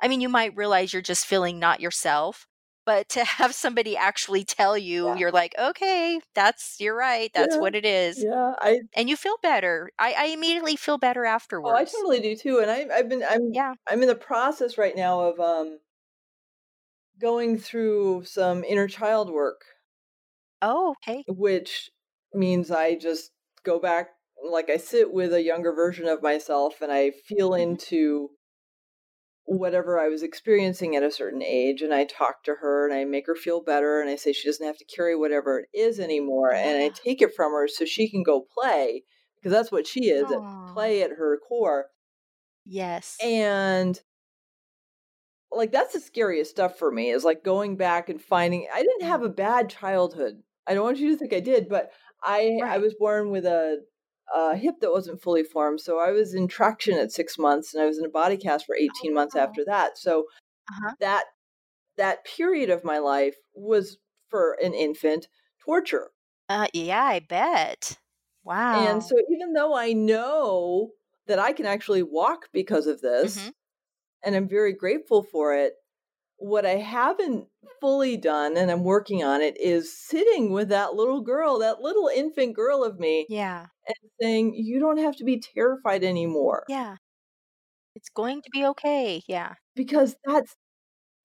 [0.01, 2.47] I mean, you might realize you're just feeling not yourself,
[2.85, 5.15] but to have somebody actually tell you, Yeah.
[5.15, 7.31] you're like, okay, that's, you're right.
[7.33, 7.59] That's Yeah.
[7.59, 8.25] what it is.
[8.25, 9.91] yeah, I And you feel better.
[9.99, 13.23] I, I immediately feel better afterwards oh, I totally do too, and I I've been
[13.23, 13.75] I'm Yeah.
[13.89, 15.79] I'm in the process right now of, um,
[17.19, 19.63] going through some inner child work,
[20.61, 21.27] Oh, okay.
[21.27, 21.89] which
[22.33, 23.31] means I just
[23.63, 24.09] go back
[24.43, 27.53] like, I sit with a younger version of myself, and I feel Mhm.
[27.53, 28.31] into
[29.45, 33.05] whatever I was experiencing at a certain age, and I talk to her, and I
[33.05, 35.99] make her feel better, and I say she doesn't have to carry whatever it is
[35.99, 39.03] anymore, and I take it from her so she can go play,
[39.35, 41.87] because that's what she is at, play at her core,
[42.65, 43.17] Yes.
[43.23, 43.99] and
[45.51, 49.03] like that's the scariest stuff for me is like going back and finding I didn't
[49.03, 49.31] have mm-hmm.
[49.31, 50.35] a bad childhood.
[50.67, 51.91] I don't want you to think I did, but
[52.23, 53.79] I I was born with a
[54.33, 57.81] a hip that wasn't fully formed, so I was in traction at 6 months and
[57.83, 59.35] I was in a body cast for 18 months wow.
[59.35, 59.97] after that.
[59.97, 60.25] So
[60.71, 60.95] Uh-huh.
[60.99, 61.25] that
[61.97, 65.27] that period of my life was for an infant
[65.59, 66.11] torture.
[66.49, 67.99] Uh, yeah, I bet.
[68.43, 68.73] Wow.
[68.73, 70.91] And so even though I know
[71.27, 73.51] that I can actually walk because of this Mhm.
[74.23, 75.75] and I'm very grateful for it,
[76.41, 77.47] what I haven't
[77.81, 82.09] fully done and I'm working on it is sitting with that little girl, that little
[82.09, 83.71] infant girl of me Yeah.
[83.87, 86.97] and saying you don't have to be terrified anymore Yeah.
[87.95, 89.21] It's going to be okay.
[89.27, 89.55] Yeah.
[89.75, 90.55] because that's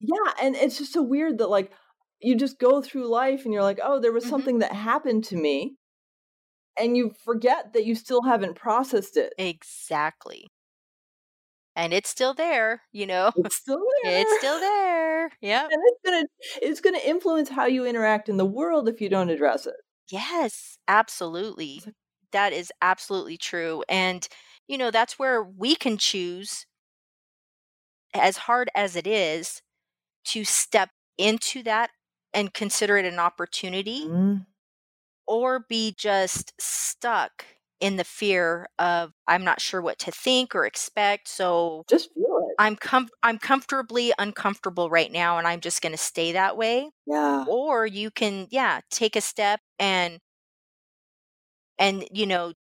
[0.01, 1.73] yeah, and it's just so weird that like
[2.21, 4.27] you just go through life and you're like, "Oh, there was Mhm.
[4.27, 5.77] something that happened to me."
[6.79, 9.33] And you forget that you still haven't processed it.
[9.37, 10.47] Exactly.
[11.77, 13.31] And it's still there, you know.
[13.35, 14.21] It's still there.
[14.21, 15.31] It's still there.
[15.41, 15.71] Yep.
[15.71, 16.23] and it's gonna
[16.61, 19.75] it's gonna influence how you interact in the world if you don't address it.
[20.09, 21.81] Yes, absolutely.
[22.31, 23.83] That is absolutely true.
[23.89, 24.27] And,
[24.67, 26.65] you know, that's where we can choose,
[28.13, 29.61] as hard as it is,
[30.25, 31.91] to step into that
[32.33, 34.45] and consider it an opportunity Mm,
[35.27, 37.45] or be just stuck
[37.79, 41.27] in the fear of I'm not sure what to think or expect.
[41.27, 42.57] So Just feel it.
[42.59, 46.91] I'm com- I'm comfortably uncomfortable right now and I'm just going to stay that way.
[47.05, 47.45] Yeah.
[47.45, 50.19] Or you can yeah, take a step and
[51.77, 52.53] and you know,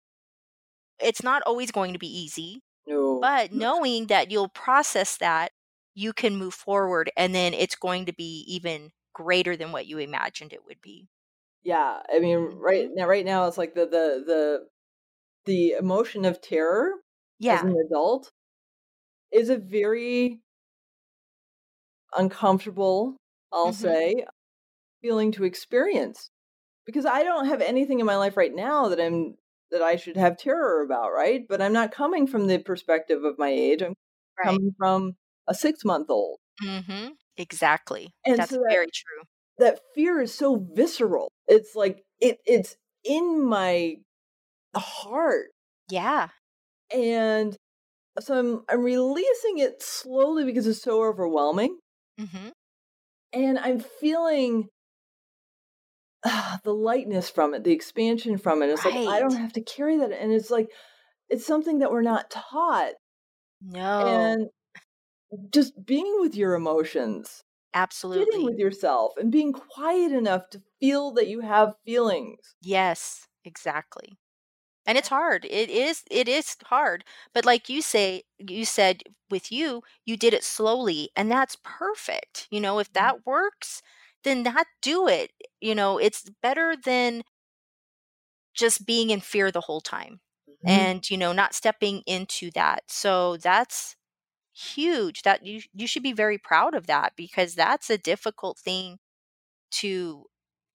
[1.01, 3.23] it's not always going to be easy, No.
[3.23, 5.53] but knowing that you'll process that,
[5.95, 9.99] you can move forward and then it's going to be even greater than what you
[9.99, 11.09] imagined it would be.
[11.63, 12.03] Yeah.
[12.09, 12.95] I mean, right Mhm.
[12.95, 14.69] now right now it's like the the the
[15.47, 16.95] the emotion of terror
[17.49, 18.33] as an adult
[19.33, 20.41] is a very
[22.17, 23.17] uncomfortable,
[23.53, 23.73] I'll Mhm.
[23.73, 24.25] say,
[25.03, 26.31] feeling to experience.
[26.87, 29.37] Because I don't have anything in my life right now that I'm
[29.73, 31.47] that I should have terror about, right?
[31.49, 33.83] But I'm not coming from the perspective of my age.
[33.83, 33.95] I'm
[34.39, 34.61] Right.
[34.61, 35.17] coming from
[35.49, 36.39] a 6-month-old.
[36.63, 37.17] Mhm.
[37.37, 38.13] Exactly.
[38.25, 39.23] And That's so that very true.
[39.59, 41.31] that fear is so visceral.
[41.49, 43.97] It's like it it's in my
[44.81, 45.51] heart
[45.89, 46.31] Yeah.
[46.93, 47.57] and
[48.21, 51.79] so I'm I'm releasing it slowly because it's so overwhelming
[52.19, 52.53] Mhm.
[53.33, 54.69] and I'm feeling
[56.25, 58.71] ah, the lightness from it, the expansion from it.
[58.71, 60.71] It's like I don't have to carry that and it's like
[61.29, 62.95] it's something that we're not taught
[63.61, 64.39] No.
[64.39, 64.51] and
[65.51, 67.43] just being with your emotions,
[68.13, 68.45] sitting Absolutely.
[68.45, 72.57] with yourself and being quiet enough to feel that you have feelings.
[72.61, 74.19] Yes, exactly.
[74.87, 75.45] And it's hard.
[75.45, 77.05] It is it is hard.
[77.35, 82.47] But like you say you said with you, you did it slowly and that's perfect.
[82.51, 83.83] You know, if that works,
[84.25, 85.33] then that do it.
[85.61, 87.25] You know, it's better than
[88.55, 90.67] just being in fear the whole time Mhm.
[90.67, 92.85] and you know not stepping into that.
[92.89, 93.97] So that's
[94.55, 95.23] huge.
[95.23, 98.99] That you you should be very proud of that because that's a difficult thing
[99.73, 100.27] to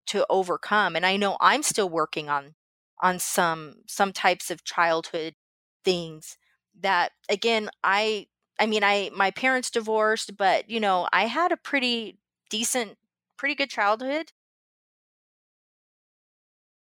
[0.07, 2.55] to overcome and i know i'm still working on
[3.01, 5.35] on some some types of childhood
[5.83, 6.37] things
[6.79, 8.27] that again i
[8.59, 12.17] i mean i my parents divorced but you know i had a pretty
[12.49, 12.97] decent
[13.37, 14.31] pretty good childhood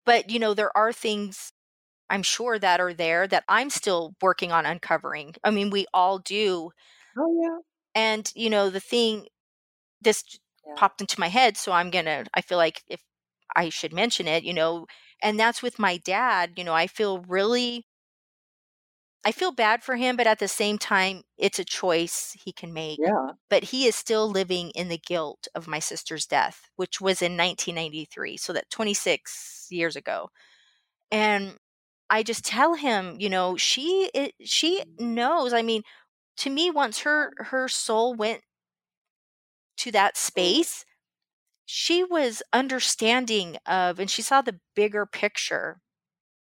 [0.05, 1.51] but you know there are things
[2.09, 6.19] i'm sure that are there that i'm still working on uncovering i mean we all
[6.19, 6.71] do
[7.15, 7.59] Oh yeah.
[7.95, 9.27] and you know the thing
[10.01, 10.23] this
[10.65, 10.75] Yeah.
[10.75, 13.01] popped into my head so i'm gonna i feel like if
[13.55, 14.87] i should mention it you know
[15.21, 17.85] and that's with my dad you know i feel really
[19.25, 22.73] i feel bad for him but at the same time it's a choice he can
[22.73, 23.33] make Yeah.
[23.49, 27.35] but he is still living in the guilt of my sister's death which was in
[27.35, 30.29] 1993 so that 26 years ago
[31.11, 31.57] and
[32.09, 35.83] i just tell him you know she it, she knows i mean
[36.37, 38.41] to me once her her soul went
[39.77, 40.85] to that space
[41.71, 45.81] she was understanding of and she saw the bigger picture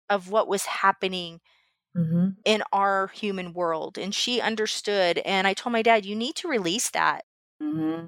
[0.09, 1.41] of what was happening
[1.97, 2.37] Mm-hmm.
[2.45, 6.47] in our human world and she understood and i told my dad you need to
[6.47, 7.25] release that
[7.61, 8.07] Mm-hmm.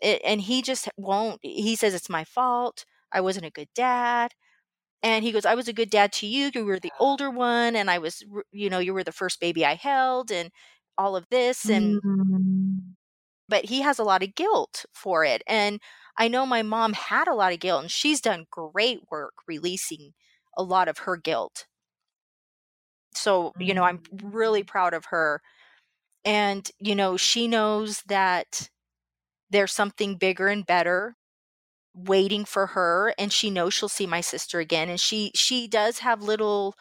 [0.00, 4.32] it, and he just won't he says it's my fault i wasn't a good dad
[5.02, 7.76] and he goes i was a good dad to you you were the older one
[7.76, 10.50] and i was you know you were the first baby i held and
[10.98, 12.94] all of this and Mm-hmm.
[13.48, 15.80] but he has a lot of guilt for it and
[16.18, 20.12] i know my mom had a lot of guilt and she's done great work releasing
[20.56, 21.66] a lot of her guilt.
[23.14, 25.40] So you know i'm really proud of her
[26.24, 28.70] and you know she knows that
[29.50, 31.16] there's something bigger and better
[31.94, 36.00] waiting for her and she knows she'll see my sister again and she she does
[36.00, 36.74] have little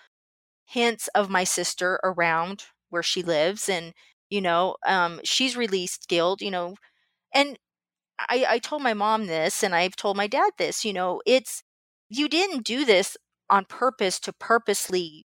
[0.65, 3.93] hints of my sister around where she lives and
[4.29, 6.75] you know um she's released guilt you know
[7.33, 7.59] and
[8.19, 11.63] i i told my mom this and i've told my dad this you know it's
[12.09, 13.17] you didn't do this
[13.49, 15.25] on purpose to purposely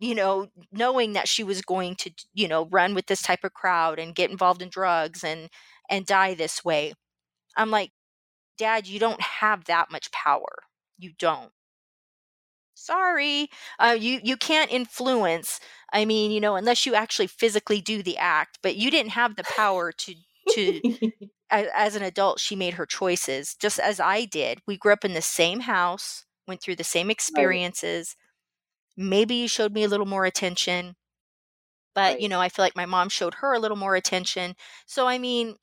[0.00, 3.52] you know knowing that she was going to you know run with this type of
[3.54, 5.48] crowd and get involved in drugs and
[5.88, 6.94] and die this way.
[7.56, 7.92] I'm like
[8.58, 10.64] dad you don't have that much power.
[10.98, 11.52] You don't.
[12.74, 13.48] Sorry.
[13.78, 15.60] Uh, you you can't influence
[15.92, 19.36] i mean you know unless you actually physically do the act but you didn't have
[19.36, 20.14] the power to
[20.54, 20.80] to
[21.50, 24.60] as, as an adult she made her choices just as i did.
[24.66, 28.16] We grew up in the same house went through the same experiences.
[28.98, 29.04] Right.
[29.08, 30.96] maybe you showed me a little more attention
[31.94, 32.20] but right.
[32.20, 34.54] you know i feel like my mom showed her a little more attention.
[34.86, 35.56] So i mean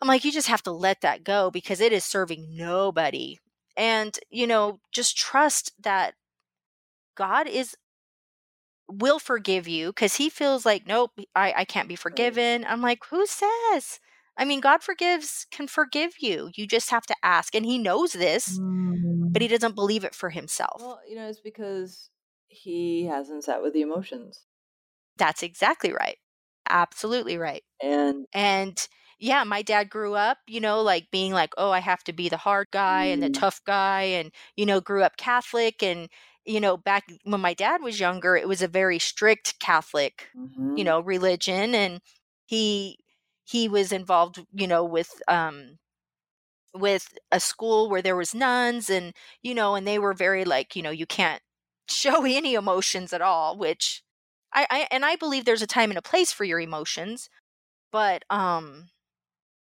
[0.00, 3.38] i'm like you just have to let that go because it is serving nobody.
[3.76, 6.14] And you know just trust that
[7.16, 7.76] god is
[8.88, 12.64] will forgive you because he feels like nope I, I can't be forgiven.
[12.68, 14.00] I'm like who says
[14.36, 18.12] i mean god forgives can forgive you you just have to ask and he knows
[18.12, 19.32] this mm.
[19.32, 19.50] but he mm.
[19.52, 22.10] doesn't believe it for himself well you know it's because
[22.48, 24.44] he hasn't sat with the emotions
[25.16, 26.18] that's exactly right
[26.68, 31.70] absolutely right and and yeah, my dad grew up, you know, like being like, oh,
[31.70, 33.38] I have to be the hard guy and the mm.
[33.38, 35.82] tough guy, and, you know, grew up Catholic.
[35.82, 36.08] And,
[36.44, 40.76] you know, back when my dad was younger, it was a very strict Catholic, mm-hmm.
[40.76, 41.74] you know, religion.
[41.74, 42.00] And
[42.44, 42.98] he,
[43.44, 45.78] he was involved, you know, with, um,
[46.74, 50.74] with a school where there was nuns and you know and they were very like
[50.74, 51.42] you know you can't
[51.88, 54.02] show any emotions at all which
[54.52, 57.28] I, I and i believe there's a time and a place for your emotions
[57.92, 58.90] but um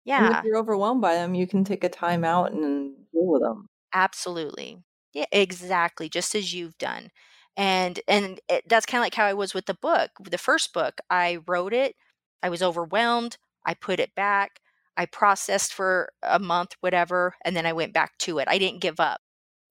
[0.05, 0.23] yeah.
[0.23, 3.41] And if you're overwhelmed by them, you can take a time out and deal with
[3.41, 3.67] them.
[3.93, 4.83] Absolutely.
[5.13, 6.09] Yeah, exactly.
[6.09, 7.09] Just as you've done.
[7.57, 10.11] And and it, that's kind of like how I was with the book.
[10.29, 11.95] The first book, I wrote it,
[12.43, 14.59] I was overwhelmed, I put it back,
[14.97, 18.47] I processed for a month whatever, and then I went back to it.
[18.49, 19.21] I didn't give up.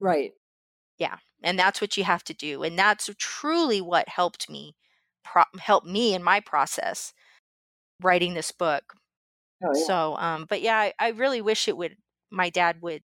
[0.00, 0.32] Right.
[0.98, 1.16] Yeah.
[1.42, 2.62] And that's what you have to do.
[2.62, 4.76] And that's truly what helped me
[5.24, 7.12] pro- help me in my process
[8.02, 8.94] writing this book
[9.64, 9.84] Oh, yeah.
[9.86, 11.96] So, um, but yeah, I, I really wish it would,
[12.30, 13.02] my dad would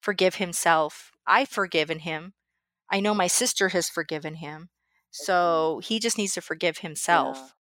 [0.00, 1.12] forgive himself.
[1.26, 2.34] I've forgiven him.
[2.90, 4.68] I know my sister has forgiven him.
[5.10, 7.54] So he just needs to forgive himself.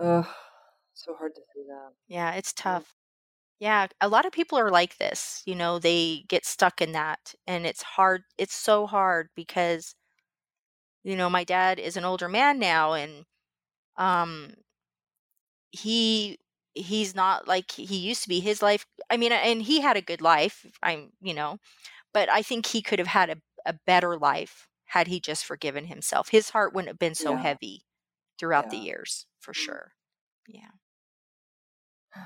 [0.00, 0.26] Ugh,
[0.94, 1.92] so hard to see that.
[2.08, 2.94] Yeah, it's tough.
[3.60, 5.42] Yeah, a lot of people are like this.
[5.46, 7.34] You know, they get stuck in that.
[7.46, 8.24] And it's hard.
[8.38, 9.94] It's so hard because,
[11.04, 13.24] you know, my dad is an older man now and
[13.96, 14.54] um
[15.70, 16.38] he
[16.74, 20.02] he's not like he used to be his life i mean and he had a
[20.02, 21.58] good life i'm you know
[22.14, 23.36] but i think he could have had a,
[23.66, 27.42] a better life had he just forgiven himself his heart wouldn't have been so yeah.
[27.42, 27.82] heavy
[28.38, 28.70] throughout yeah.
[28.70, 29.64] the years for mm-hmm.
[29.64, 29.92] sure.
[30.46, 30.70] Yeah.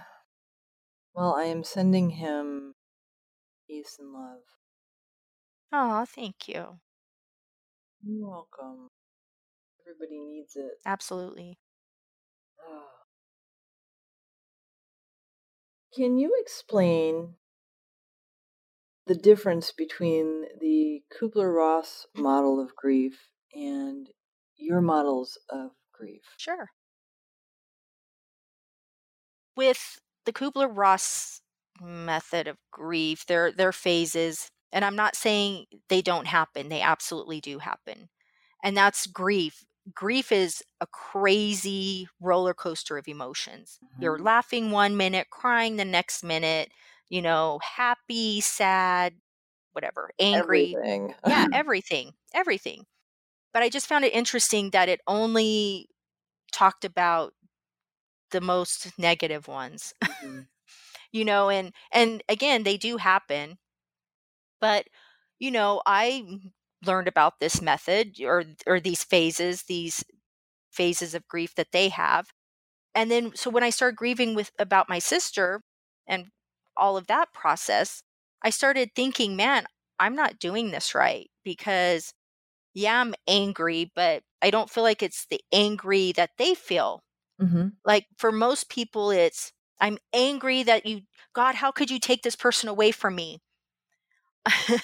[1.15, 2.75] Well i am sending him
[3.69, 4.41] peace and love.
[5.73, 6.79] Oh thank you.
[8.03, 8.89] You're welcome.
[9.87, 10.73] Everybody needs it.
[10.87, 11.59] Absolutely.
[15.95, 17.35] Can you explain
[19.07, 24.09] the difference between the Kubler Ross model of grief and
[24.57, 25.73] your models of
[26.03, 26.23] grief?
[26.37, 26.69] Sure.
[29.57, 31.41] With the Kubler Ross
[31.81, 36.81] method of grief, there, there are phases, and I'm not saying they don't happen, they
[36.81, 38.09] absolutely do happen.
[38.65, 43.79] And that's grief grief is a crazy roller coaster of emotions.
[43.85, 44.03] Mm-hmm.
[44.03, 46.71] You're laughing one minute, crying the next minute,
[47.09, 49.15] you know, happy, sad,
[49.73, 50.75] whatever, angry.
[50.77, 51.15] Everything.
[51.27, 52.85] yeah, everything, everything.
[53.53, 55.89] But I just found it interesting that it only
[56.53, 57.35] talked about
[58.31, 59.95] the most negative ones.
[60.05, 60.41] Mm-hmm.
[61.13, 63.59] you know, and and again, they do happen.
[64.61, 64.87] But
[65.39, 66.41] you know, I
[66.85, 70.05] learned about this method or or these phases these
[70.71, 72.29] phases of grief that they have
[72.95, 75.63] and then so when i started grieving with about my sister
[76.07, 76.27] and
[76.77, 78.03] all of that process
[78.43, 79.65] i started thinking man
[80.01, 82.15] i'm not doing this right because
[82.75, 87.03] yeah i'm angry but i don't feel like it's the angry that they feel
[87.41, 87.69] mm-hmm.
[87.85, 91.03] like for most people it's i'm angry that you
[91.35, 93.39] god how could you take this person away from me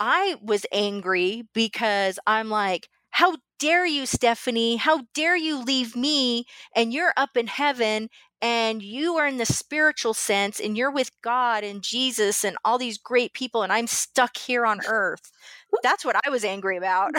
[0.00, 4.76] I was angry because I'm like, how dare you, Stephanie?
[4.76, 8.08] How dare you leave me and you're up in heaven
[8.40, 12.78] and you are in the spiritual sense and you're with God and Jesus and all
[12.78, 15.30] these great people and I'm stuck here on earth.
[15.82, 17.12] That's what I was angry about.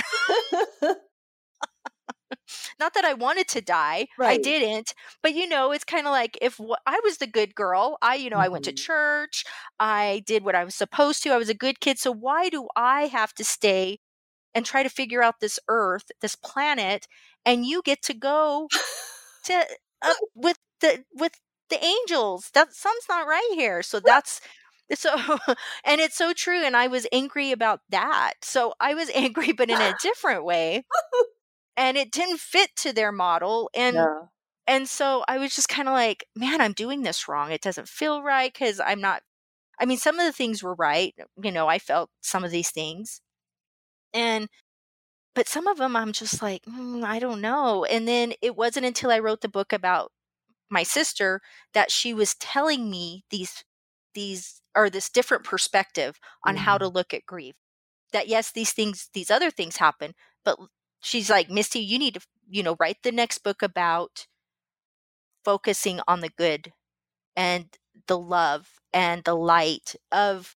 [2.80, 4.08] Not that I wanted to die.
[4.26, 4.94] I didn't.
[5.22, 8.16] But you know, it's kind of like if wh- I was the good girl, I,
[8.16, 8.76] you know, I went to Mhm.
[8.76, 9.46] church,
[9.80, 12.00] I did what I was supposed to, I was a good kid.
[12.00, 14.00] So why do I have to stay
[14.56, 17.08] and try to figure out this earth, this planet,
[17.46, 18.72] and you get to go
[19.46, 19.66] to
[20.02, 21.34] up with the with
[21.70, 22.50] the angels.
[22.54, 23.82] That something's not right here.
[23.84, 24.42] So that's
[24.94, 25.12] so
[25.86, 28.34] and it's so true and I was angry about that.
[28.44, 30.86] So I was angry but in a different way
[31.78, 34.28] and it didn't fit to their model and Yeah.
[34.68, 37.52] and so I was just kind of like, man, I'm doing this wrong.
[37.52, 39.24] It doesn't feel right cuz I'm not
[39.80, 41.16] I mean some of the things were right.
[41.44, 43.22] You know, I felt some of these things.
[44.14, 44.50] And
[45.36, 47.86] but some of them I'm just like, "Mm, I don't know.
[47.86, 50.12] And then it wasn't until I wrote the book about
[50.70, 51.42] my sister
[51.74, 53.64] that she was telling me these
[54.16, 57.56] these or this different perspective on how to look at grief.
[58.14, 60.16] That yes, these things these other things happen,
[60.46, 60.60] but
[61.04, 64.28] she's like, "Misty, you need to, you know, write the next book about
[65.44, 66.74] focusing on the good
[67.36, 67.68] and
[68.08, 70.56] the love and the light of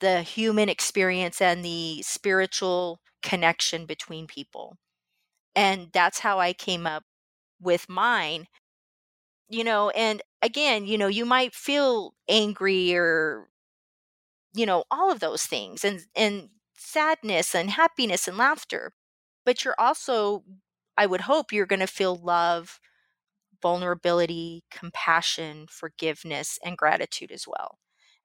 [0.00, 4.78] the human experience and the spiritual connection between people."
[5.56, 7.04] And that's how I came up
[7.60, 8.48] with mine
[9.48, 13.48] you know and again you know you might feel angry or
[14.54, 18.92] you know all of those things and and sadness and happiness and laughter
[19.44, 20.44] but you're also
[20.98, 22.80] i would hope you're going to feel love
[23.62, 27.78] vulnerability compassion forgiveness and gratitude as well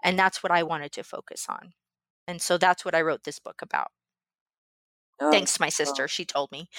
[0.04, 1.74] and that's what i wanted to focus on
[2.28, 3.92] and so that's what i wrote this book about
[5.20, 6.70] Oh, thanks to my sister she told me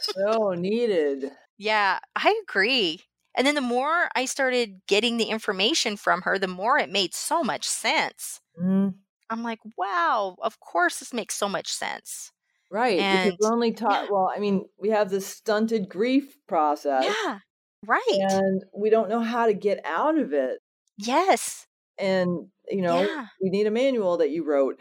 [0.00, 1.30] so needed.
[1.56, 3.00] Yeah, I agree.
[3.34, 7.14] And then the more I started getting the information from her, the more it made
[7.14, 8.40] so much sense.
[8.58, 8.90] Mm,
[9.30, 12.32] I'm like, wow, of course this makes so much sense.
[12.70, 12.96] Right.
[12.98, 17.38] because we're only taught, yeah, well, I mean, we have this stunted grief process yeah,
[17.86, 18.02] right.
[18.08, 20.58] and we don't know how to get out of it.
[20.96, 21.66] Yes.
[21.98, 24.80] And, you know, Yeah, we need a manual that you wrote.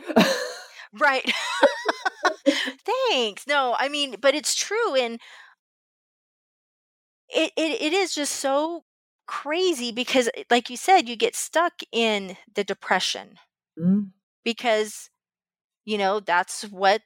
[1.00, 1.30] right.
[3.10, 3.46] Thanks.
[3.48, 4.96] No, I mean, but it's true.
[4.96, 5.20] And
[7.30, 8.84] it, it, it is just so
[9.28, 13.38] crazy because, eh, like you said, you get stuck in the depression
[13.80, 14.12] Mm,
[14.44, 15.10] because
[15.86, 17.02] you know that's what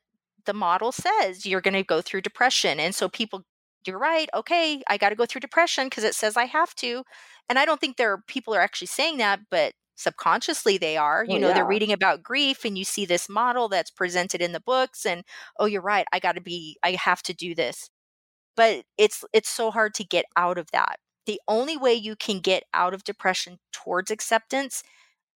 [0.45, 3.43] the model says you're going to go through depression and so people
[3.85, 7.03] you're right okay i got to go through depression because it says i have to
[7.49, 11.25] and i don't think there are people are actually saying that but subconsciously they are
[11.27, 14.41] oh, you well, know they're reading about grief and you see this model that's presented
[14.41, 15.23] in the books and
[15.59, 17.89] oh you're right i got to be i have to do this
[18.55, 20.97] but it's it's so hard to get out of that.
[21.25, 24.83] The only way you can get out of depression towards acceptance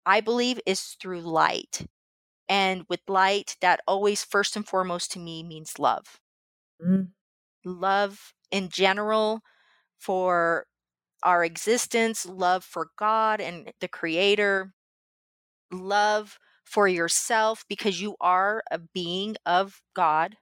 [0.05, 1.87] i believe is through light
[2.49, 6.19] and with light, that always first and foremost to me means love.
[6.79, 7.13] Mm,
[7.65, 9.41] Love in general
[9.99, 10.67] for
[11.23, 14.73] our existence, love for God and the Creator,
[15.71, 20.37] love for yourself because you are a being of God,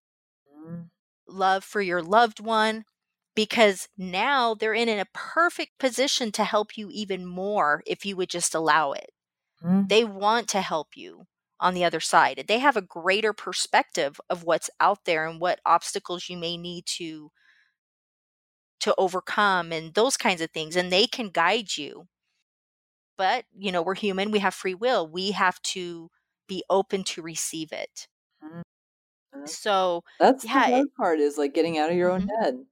[0.47, 0.89] mm,
[1.27, 2.85] love for your loved one
[3.35, 8.29] because now they're in a perfect position to help you even more if you would
[8.29, 9.11] just allow it.
[9.61, 11.25] mm, they want to help you
[11.63, 12.45] on the other side.
[12.47, 16.85] They have a greater perspective of what's out there and what obstacles you may need
[16.99, 17.31] to
[18.81, 22.07] to overcome and those kinds of things and they can guide you.
[23.17, 25.07] But, you know, we're human, we have free will.
[25.07, 26.09] We have to
[26.47, 28.07] be open to receive it.
[28.43, 28.61] mm.
[29.33, 32.21] Uh, So, That's the yeah, it, hard part is like getting out of your own
[32.21, 32.65] mhm, head.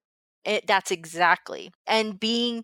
[0.45, 1.71] it that's exactly.
[1.87, 2.63] And being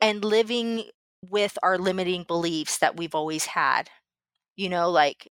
[0.00, 0.84] and living
[1.22, 3.90] with our limiting beliefs that we've always had.
[4.56, 5.28] You know, like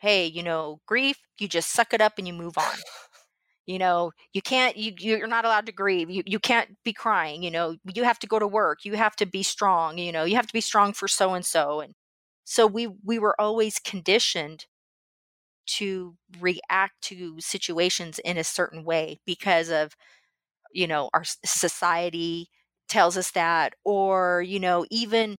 [0.00, 2.74] hey, you know, grief, you just suck it up and you move on.
[3.66, 7.42] you know you can't you you're not allowed to grieve you you can't be crying
[7.42, 10.24] you know you have to go to work you have to be strong you know
[10.24, 11.94] you have to be strong for so and so and
[12.44, 14.66] so we we were always conditioned
[15.66, 19.92] to react to situations in a certain way because of
[20.72, 22.48] you know our society
[22.88, 25.36] tells us that or you know even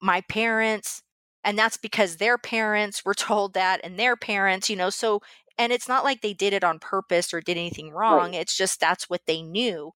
[0.00, 1.02] my parents
[1.46, 5.22] and that's because their parents were told that and their parents you know so
[5.58, 8.34] and it's not like they did it on purpose or did anything wrong Right.
[8.34, 9.92] it's just that's what they knew.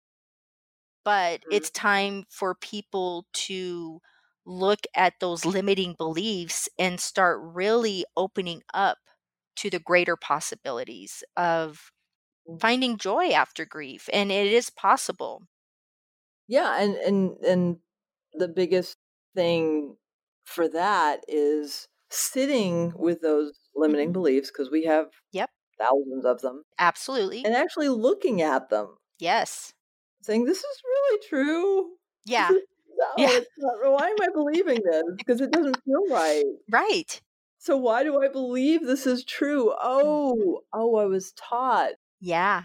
[1.04, 4.02] But Mm, it's time for people to
[4.46, 8.98] look at those limiting beliefs and start really opening up
[9.58, 11.92] to the greater possibilities of
[12.60, 15.44] finding joy after grief and it is possible.
[16.48, 17.80] Yeah and and and
[18.34, 18.98] the biggest
[19.36, 19.98] thing
[20.50, 24.14] for that is sitting with those limiting Mhm.
[24.14, 25.50] beliefs because we have Yep.
[25.78, 27.46] thousands of them absolutely.
[27.46, 28.98] and actually looking at them.
[29.20, 29.74] Yes.
[30.22, 31.92] Saying this is really true.
[32.26, 32.50] Yeah.
[32.52, 32.60] no,
[33.18, 33.40] Yeah.
[33.58, 35.04] not, why am i believing this?
[35.18, 36.44] Because it doesn't feel right.
[36.70, 37.22] Right.
[37.58, 39.74] So why do i believe this is true?
[39.82, 41.94] Oh oh i was taught.
[42.20, 42.64] Yeah.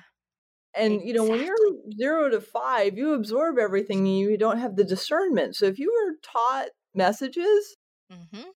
[0.74, 1.56] And you know when you're
[1.96, 5.54] zero to five you absorb everything and you don't have the discernment.
[5.56, 7.76] So if you were taught messages?
[8.10, 8.54] Hmm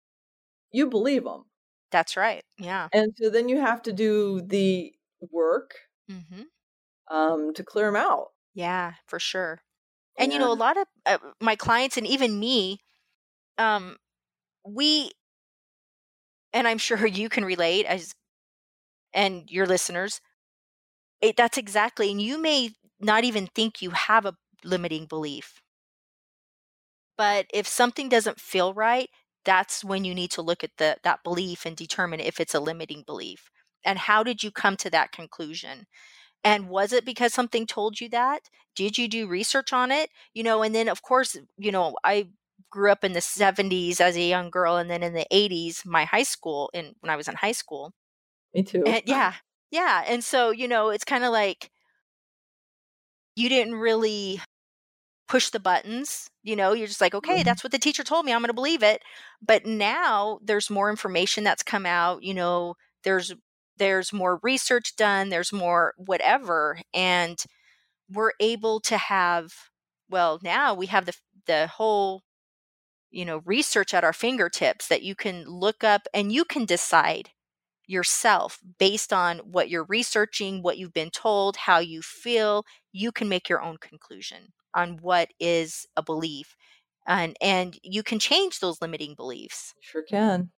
[0.71, 1.45] you believe them
[1.91, 2.89] that's right yeah.
[2.91, 5.75] And so then you have to do the work
[6.09, 6.49] hmm
[7.09, 8.29] um, to clear them out.
[8.53, 9.61] Yeah for sure.
[10.17, 12.79] And you know a lot of uh, my clients and even me
[13.57, 13.97] um
[14.65, 15.11] we
[16.53, 18.13] and i'm sure you can relate as
[19.13, 20.21] and your listeners.
[21.21, 25.61] It, that's exactly and you may not even think you have a limiting belief
[27.17, 29.09] but if something doesn't feel right
[29.45, 32.59] that's when you need to look at the that belief and determine if it's a
[32.59, 33.49] limiting belief
[33.85, 35.85] and how did you come to that conclusion?
[36.43, 38.41] And was it because something told you that?
[38.75, 40.09] Did you do research on it?
[40.33, 42.27] You know and then of course you know i
[42.69, 46.05] grew up in the 70s as a young girl and then in the 80s my
[46.05, 47.93] high school in when i was in high school
[48.53, 48.83] me too.
[48.85, 49.33] and yeah
[49.71, 51.69] yeah and so you know it's kind of like
[53.35, 54.41] you didn't really
[55.27, 57.43] push the buttons you know you're just like okay Mhm.
[57.43, 59.01] that's what the teacher told me i'm going to believe it
[59.41, 63.33] but now there's more information that's come out you know there's
[63.77, 67.45] there's more research done there's more whatever and
[68.11, 69.53] we're able to have
[70.09, 71.13] well now we have the
[71.47, 72.23] the whole
[73.11, 77.29] you know research at our fingertips that you can look up and you can decide
[77.87, 83.29] yourself based on what you're researching what you've been told how you feel you can
[83.29, 86.55] make your own conclusion on what is a belief
[87.07, 89.73] and and you can change those limiting beliefs.
[89.81, 90.51] Sure can.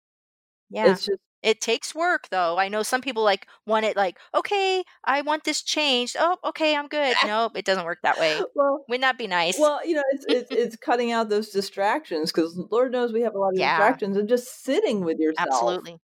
[0.70, 0.92] Yeah.
[0.92, 2.58] It's just it takes work though.
[2.58, 6.16] I know some people like want it like okay i want this changed.
[6.18, 7.16] Oh okay i'm good.
[7.26, 8.46] Nope it doesn't work that way.
[8.54, 9.58] Well wouldn't that be nice?
[9.58, 13.34] well you know it's it's, it's cutting out those distractions because lord knows we have
[13.34, 13.68] a lot of Yeah.
[13.68, 15.38] distractions and just sitting with yourself.
[15.50, 15.98] Absolutely.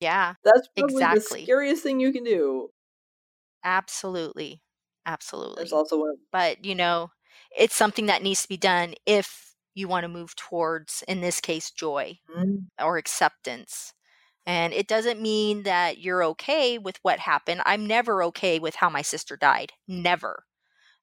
[0.00, 1.42] Yeah that's probably the Exactly.
[1.42, 2.70] scariest thing you can do.
[3.64, 4.62] Absolutely.
[5.06, 5.56] Absolutely.
[5.56, 7.10] There's also one but you know
[7.56, 11.40] it's something that needs to be done if you want to move towards in this
[11.40, 13.92] case joy Mm, or acceptance.
[14.46, 17.62] And it doesn't mean that you're okay with what happened.
[17.66, 19.72] I'm never okay with how my sister died.
[19.88, 20.44] Never.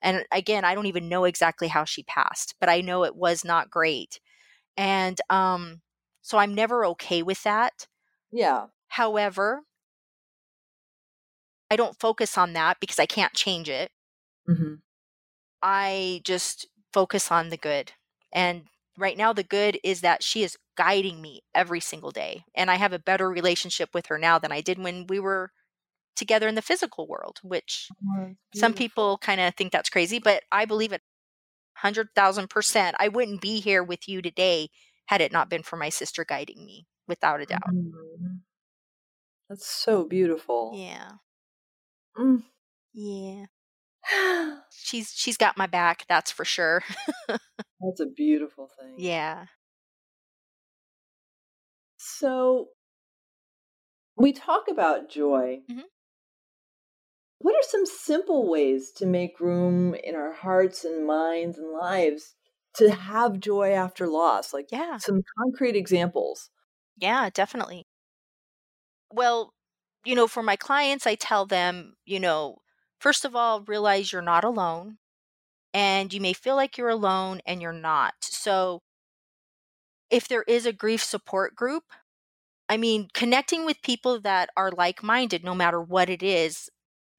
[0.02, 3.44] And again i don't even know exactly how she passed but i know it was
[3.46, 4.20] not great.
[4.78, 5.82] And um
[6.22, 7.88] so i'm never okay with that.
[8.32, 8.68] Yeah.
[8.90, 9.62] However
[11.72, 13.92] i don't focus on that because i can't change it.
[14.48, 14.76] Hmm
[15.66, 17.94] I just focus on the good.
[18.34, 22.46] And right now, the good is that she is guiding me every single day.
[22.56, 25.52] And I have a better relationship with her now than I did when we were
[26.16, 27.94] together in the physical world, which
[28.54, 31.02] some people kind of think that's crazy, but I believe it
[31.82, 32.98] 100,000%.
[33.00, 34.70] I wouldn't be here with you today
[35.08, 37.74] had it not been for my sister guiding me, without a doubt.
[37.74, 38.46] Mhm.
[39.50, 41.18] that's so beautiful Yeah.
[42.18, 42.46] Mm.
[42.94, 43.46] Yeah.
[44.72, 46.84] She's she's got my back, that's for sure.
[47.82, 49.48] that's a beautiful thing yeah.
[51.98, 52.70] So
[54.18, 55.62] we talk about joy.
[55.68, 55.86] Mhm.
[57.40, 62.36] What are some simple ways to make room in our hearts and minds and lives
[62.76, 64.54] to have joy after loss?
[64.54, 65.00] Like Yeah.
[65.00, 66.50] some concrete examples.
[66.98, 67.86] Yeah, definitely.
[69.12, 69.54] Well,
[70.06, 72.58] you know, for my clients, I tell them, you know,
[73.00, 74.98] first of all, realize you're not alone.
[75.74, 78.16] And you may feel like you're alone and you're not.
[78.22, 78.82] So,
[80.10, 81.84] if there is a grief support group,
[82.70, 86.70] I mean, connecting with people that are like minded, no matter what it is,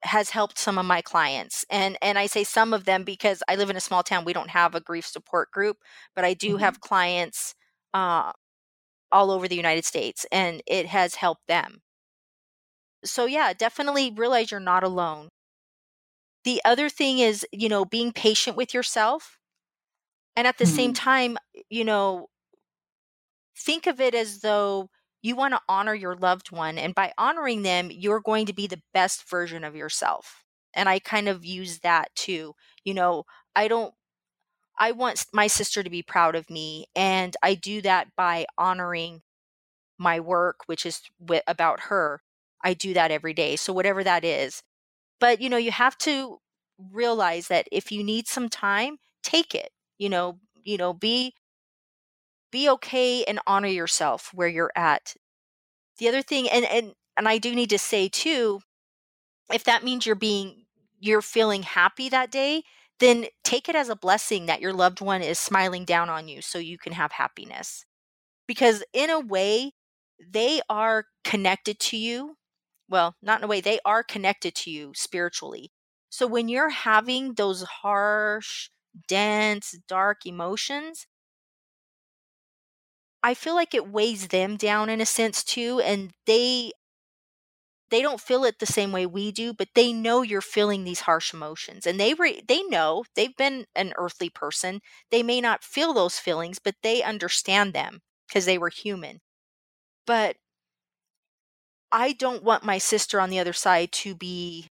[0.05, 1.65] has helped some of my clients.
[1.71, 4.25] And and I say some of them because I live in a small town.
[4.25, 5.79] We don't have a grief support group,
[6.17, 6.59] but I do Mhm.
[6.59, 7.55] have clients
[7.95, 8.33] uh,
[9.13, 11.83] all over the United States, and it has helped them.
[13.07, 15.31] So yeah, definitely realize you're not alone.
[16.47, 19.39] The other thing is, you know, being patient with yourself.
[20.37, 20.95] And at the same Mhm.
[20.95, 21.39] time,
[21.71, 22.29] you know,
[23.57, 24.91] think of it as though
[25.23, 26.79] you want to honor your loved one.
[26.79, 30.45] And by honoring them, you're going to be the best version of yourself.
[30.75, 32.55] And I kind of use that too.
[32.85, 33.25] You know,
[33.57, 33.95] I don't,
[34.79, 36.87] I want my sister to be proud of me.
[36.97, 39.23] And I do that by honoring
[39.99, 41.03] my work, which is
[41.47, 42.23] about her.
[42.65, 43.57] I do that every day.
[43.57, 44.63] So, whatever that is,
[45.21, 46.39] but you know you have to
[46.93, 51.35] realize that if you need some time take it you know you know be
[52.51, 55.15] be okay and honor yourself where you're at.
[55.99, 58.61] The other thing and and and I do need to say too
[59.53, 60.67] if that means you're being
[61.01, 62.63] you're feeling happy that day
[63.01, 66.43] then take it as a blessing that your loved one is smiling down on you
[66.43, 67.85] so you can have happiness.
[68.49, 69.73] Because in a way
[70.21, 72.37] they are connected to you
[72.89, 75.71] well not in a way they are connected to you spiritually.
[76.11, 78.71] So when you're having those harsh
[79.09, 81.07] dense dark emotions
[83.23, 86.73] I feel like it weighs them down in a sense too and they
[87.91, 91.01] they don't feel it the same way we do but they know you're feeling these
[91.01, 94.81] harsh emotions and they re- they know they've been an earthly person
[95.11, 99.21] they may not feel those feelings but they understand them because they were human.
[100.07, 100.37] But
[101.93, 104.69] I don't want my sister on the other side to be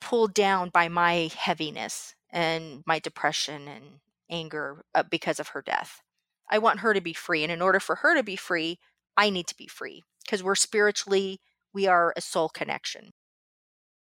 [0.00, 3.84] pulled down by my heaviness and my depression and
[4.30, 6.02] anger uh, because of her death.
[6.50, 7.42] I want her to be free.
[7.42, 8.78] And in order for her to be free,
[9.16, 11.40] I need to be free because we're spiritually,
[11.72, 13.10] we are a soul connection.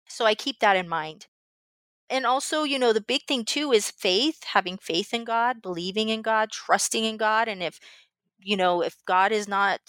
[0.07, 1.27] So I keep that in mind.
[2.09, 6.09] And also, you know, the big thing too is faith, having faith in God, believing
[6.09, 7.49] in God, trusting in God.
[7.49, 7.79] And if,
[8.39, 9.79] you know, if God is not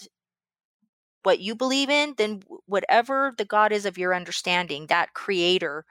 [1.23, 5.85] what you believe in, then whatever the God is of your understanding, that creator,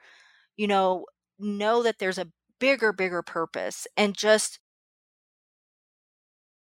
[0.57, 1.05] you know,
[1.39, 4.59] know that there's a bigger, bigger purpose and just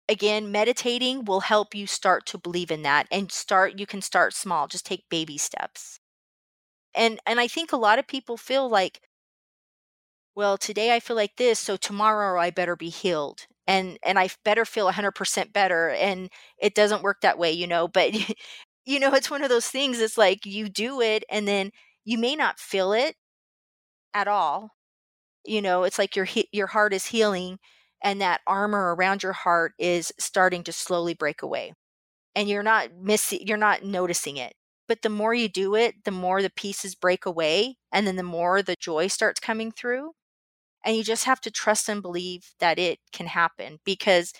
[0.09, 4.33] again meditating will help you start to believe in that and start you can start
[4.33, 5.99] small just take baby steps.
[6.95, 9.01] And and i think a lot of people feel like
[10.35, 14.29] well today i feel like this so tomorrow i better be healed and and i
[14.45, 18.13] better feel 100% better and it doesn't work that way you know but
[18.85, 21.71] you know it's one of those things it's like you do it and then
[22.05, 23.15] you may not feel it
[24.13, 24.71] at all
[25.45, 27.59] you know it's like your your heart is healing
[28.03, 31.73] and that armor around your heart is starting to slowly break away
[32.35, 34.53] and you're not missing you're not noticing it
[34.87, 38.23] but the more you do it the more the pieces break away and then the
[38.23, 40.11] more the joy starts coming through
[40.85, 44.33] and you just have to trust and believe that it can happen because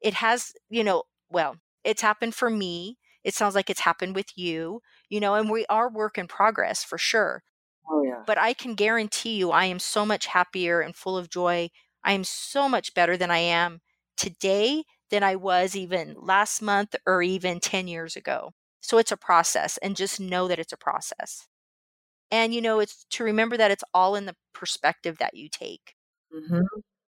[0.00, 4.36] it has you know well it's happened for me it sounds like it's happened with
[4.36, 7.42] you you know and we are work in progress for sure
[7.90, 8.24] Oh, yeah.
[8.26, 11.68] but i can guarantee you i am so much happier and full of joy
[12.04, 13.80] I am so much better than I am
[14.16, 18.52] today than I was even last month or even 10 years ago.
[18.80, 21.48] So it's a process and just know that it's a process.
[22.30, 25.94] And you know, it's to remember that it's all in the perspective that you take.
[26.34, 26.62] Mm-hmm.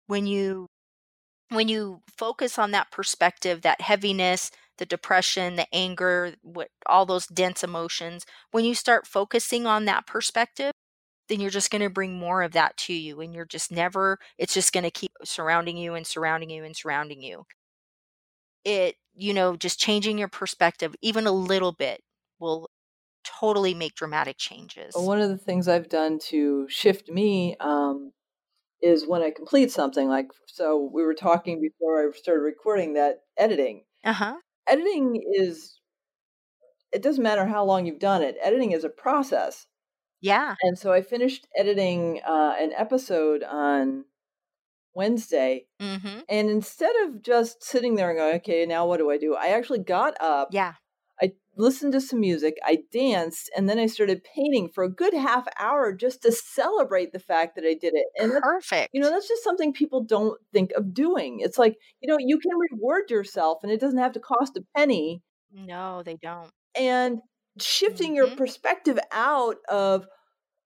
[0.08, 0.68] When you
[1.50, 7.28] when you focus on that perspective, that heaviness, the depression, the anger, what all those
[7.28, 10.72] dense emotions, when you start focusing on that perspective,
[11.30, 14.20] then you're just going to bring more of that to you and you're just never
[14.38, 17.46] it's just going to keep surrounding you and surrounding you and surrounding you
[18.66, 22.02] it you know just changing your perspective even a little bit
[22.40, 22.70] will
[23.24, 28.12] totally make dramatic changes well, one of the things i've done to shift me um,
[28.82, 33.22] is when i complete something like so we were talking before i started recording that
[33.38, 34.36] editing uh-huh
[34.68, 35.80] editing is
[36.92, 39.68] it doesn't matter how long you've done it editing is a process
[40.22, 40.56] yeah.
[40.62, 44.06] And so I finished editing uh, an episode on
[44.94, 45.66] Wednesday.
[45.82, 46.20] Mm-hmm.
[46.28, 49.36] And instead of just sitting there and going, okay, now what do I do?
[49.36, 50.50] I actually got up.
[50.52, 50.74] Yeah.
[51.60, 55.46] Listened to some music, I danced, and then I started painting for a good half
[55.60, 58.06] hour just to celebrate the fact that I did it.
[58.18, 58.92] And Perfect.
[58.94, 61.42] You know, that's just something people don't think of doing.
[61.42, 64.64] It's like, you know, you can reward yourself and it doesn't have to cost a
[64.76, 65.22] penny.
[65.54, 66.50] No, they don't.
[66.76, 67.20] And
[67.60, 68.16] shifting mm-hmm.
[68.16, 70.08] your perspective out of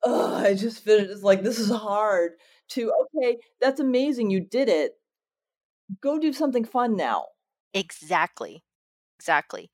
[0.03, 2.31] oh i just finished it's like this is hard
[2.69, 4.93] to okay that's amazing you did it
[6.01, 7.25] go do something fun now
[7.73, 8.63] exactly
[9.17, 9.71] exactly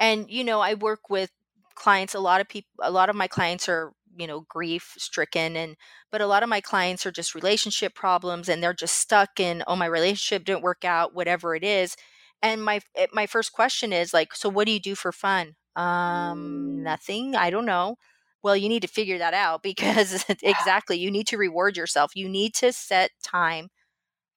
[0.00, 1.30] and you know i work with
[1.76, 5.56] clients a lot of people a lot of my clients are you know grief stricken
[5.56, 5.76] and
[6.12, 9.62] but a lot of my clients are just relationship problems and they're just stuck in
[9.68, 11.96] oh my relationship didn't work out whatever it is
[12.42, 15.54] and my eh, my first question is like so what do you do for fun
[15.76, 17.36] um, nothing.
[17.36, 17.96] I don't know.
[18.42, 22.12] Well, you need to figure that out because exactly, you need to reward yourself.
[22.16, 23.68] You need to set time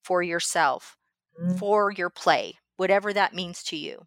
[0.04, 0.98] for yourself,
[1.42, 1.58] Mm.
[1.60, 4.06] for your play, whatever that means to you.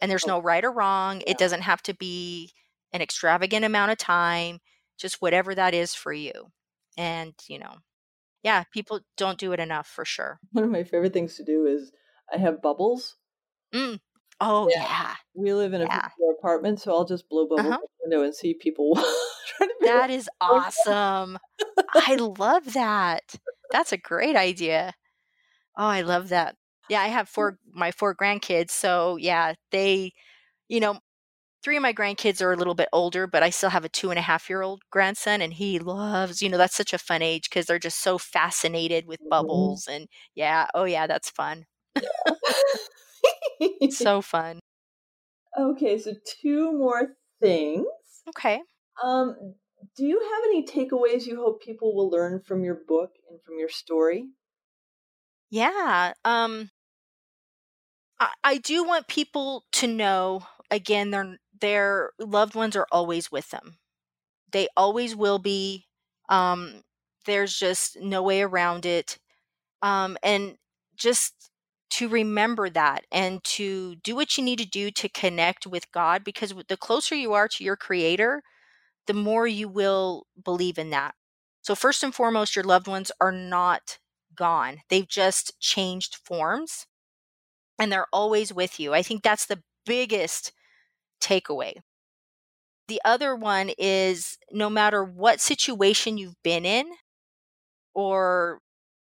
[0.00, 0.28] And there's Oh.
[0.28, 1.22] no right or wrong.
[1.26, 2.52] It doesn't have to be
[2.92, 4.60] an extravagant amount of time,
[4.98, 6.32] just whatever that is for you.
[6.96, 7.76] And, you know,
[8.42, 10.40] yeah, people don't do it enough for sure.
[10.52, 11.92] one of my favorite things to do is
[12.32, 13.16] i have bubbles
[13.74, 14.00] Mm.
[14.40, 14.82] Oh, Yeah.
[14.84, 15.14] yeah.
[15.34, 16.08] we live in a Yeah.
[16.38, 17.86] apartment, so I'll just blow bubbles Uh-huh.
[18.02, 18.94] window and see people
[19.56, 21.38] trying to That is awesome.
[21.94, 23.34] I love that.
[23.72, 24.94] That's a great idea.
[25.76, 26.56] Oh, I love that.
[26.88, 30.12] Yeah, I have four my four grandkids, so yeah, they,
[30.68, 31.00] you know,
[31.64, 34.10] three of my grandkids are a little bit older, but I still have a two
[34.10, 37.22] and a half year old grandson, and he loves, you know, that's such a fun
[37.22, 39.28] age because they're just so fascinated with Mhm.
[39.30, 41.66] bubbles and yeah, oh yeah, that's fun.
[43.88, 44.60] So fun.
[45.58, 47.86] okay, so two more things.
[48.28, 48.62] Okay.
[49.02, 49.56] Um,
[49.96, 53.58] do you have any takeaways you hope people will learn from your book and from
[53.58, 54.30] your story?
[55.50, 56.14] Yeah.
[56.24, 56.70] Um
[58.20, 63.50] I, I do want people to know again their their loved ones are always with
[63.50, 63.78] them.
[64.52, 65.86] They always will be.
[66.28, 66.82] Um
[67.26, 69.18] there's just no way around it.
[69.82, 70.56] Um and
[70.96, 71.50] just
[71.92, 76.24] to remember that and to do what you need to do to connect with God
[76.24, 78.42] because the closer you are to your creator,
[79.06, 81.14] the more you will believe in that.
[81.62, 83.98] So first and foremost your loved ones are not
[84.34, 84.78] gone.
[84.90, 86.86] They've just changed forms
[87.78, 88.94] and they're always with you.
[88.94, 90.52] I think that's the biggest
[91.20, 91.74] takeaway.
[92.88, 96.86] The other one is no matter what situation you've been in,
[97.94, 98.60] or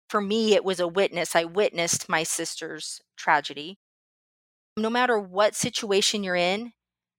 [0.09, 1.37] for me, it was a witness.
[1.37, 3.79] I witnessed my sister's tragedy.
[4.77, 6.73] No matter what situation you're in,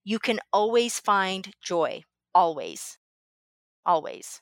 [0.04, 2.04] you can always find joy.
[2.34, 2.98] Always.
[3.86, 4.42] Always.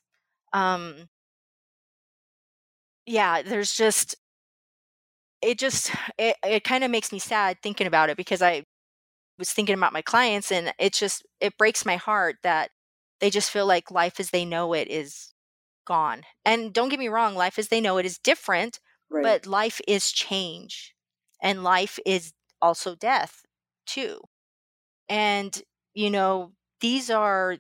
[0.54, 1.10] Um,
[3.06, 4.16] yeah, there's just,
[5.42, 8.64] it just, it, it kind of makes me sad thinking about it because I
[9.40, 12.72] was thinking about my clients and it just it breaks my heart that
[13.20, 15.34] they just feel like life as they know it is
[15.86, 16.24] gone.
[16.46, 18.80] And don't get me wrong, life as they know it is different,
[19.10, 19.24] Right.
[19.24, 20.96] but life is change
[21.42, 23.44] and life is also death
[23.88, 24.22] too.
[25.10, 25.62] And
[25.94, 27.58] you know, these are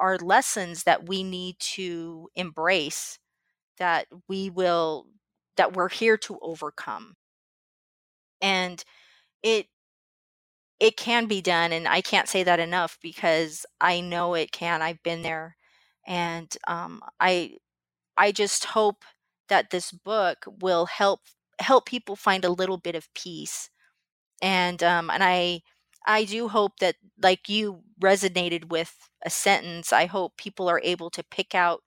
[0.00, 3.18] are lessons that we need to embrace
[3.78, 5.06] that we will
[5.56, 7.16] that we're here to overcome.
[8.40, 8.84] And
[9.42, 9.68] it
[10.80, 14.82] it can be done and i can't say that enough because i know it can
[14.82, 15.56] i've been there
[16.06, 17.56] and um, i
[18.16, 19.04] i just hope
[19.48, 21.20] that this book will help
[21.60, 23.70] help people find a little bit of peace
[24.42, 25.60] and um, and i
[26.06, 31.10] i do hope that like you resonated with a sentence i hope people are able
[31.10, 31.82] to pick out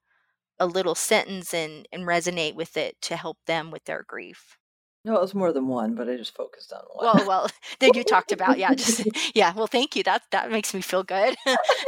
[0.60, 4.58] a little sentence and and resonate with it to help them with their grief
[5.04, 7.06] no, it was more than one, but I just focused on one.
[7.06, 7.48] well, well,
[7.80, 9.04] that you talked about, yeah, just
[9.34, 9.52] yeah.
[9.54, 10.02] Well, thank you.
[10.02, 11.36] That that makes me feel good.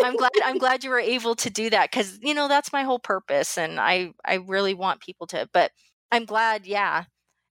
[0.03, 0.31] I'm glad.
[0.45, 3.59] I'm glad you were able to do that because you know that's my whole purpose,
[3.59, 5.49] and I I really want people to.
[5.53, 5.73] But
[6.13, 7.05] I'm glad, yeah,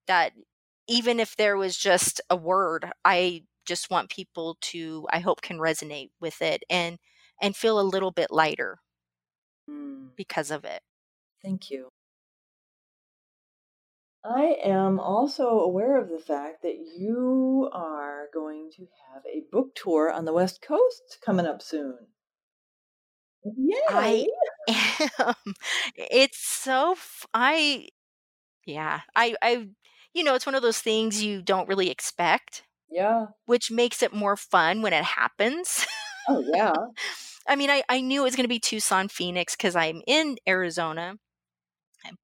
[0.08, 0.34] that
[0.88, 5.08] even if there was just a word, I just want people to.
[5.12, 6.98] I hope can resonate with it and
[7.42, 8.80] and feel a little bit lighter
[9.70, 10.82] Mm, because of it.
[11.44, 11.90] Thank you.
[14.24, 19.74] I am also aware of the fact that you are going to have a book
[19.76, 21.98] tour on the West Coast coming up soon.
[23.56, 23.78] Yay!
[23.90, 24.26] I
[25.20, 25.54] am.
[25.96, 26.92] It's so.
[26.92, 27.88] F- I
[28.66, 29.02] yeah.
[29.16, 29.70] I I
[30.14, 32.64] you know it's one of those things you don't really expect.
[32.92, 33.28] yeah.
[33.46, 35.86] which makes it more fun when it happens.
[36.28, 36.74] Oh, yeah.
[37.48, 40.38] I mean, I, I knew it was going to be Tucson, Phoenix because I'm in
[40.48, 41.16] Arizona.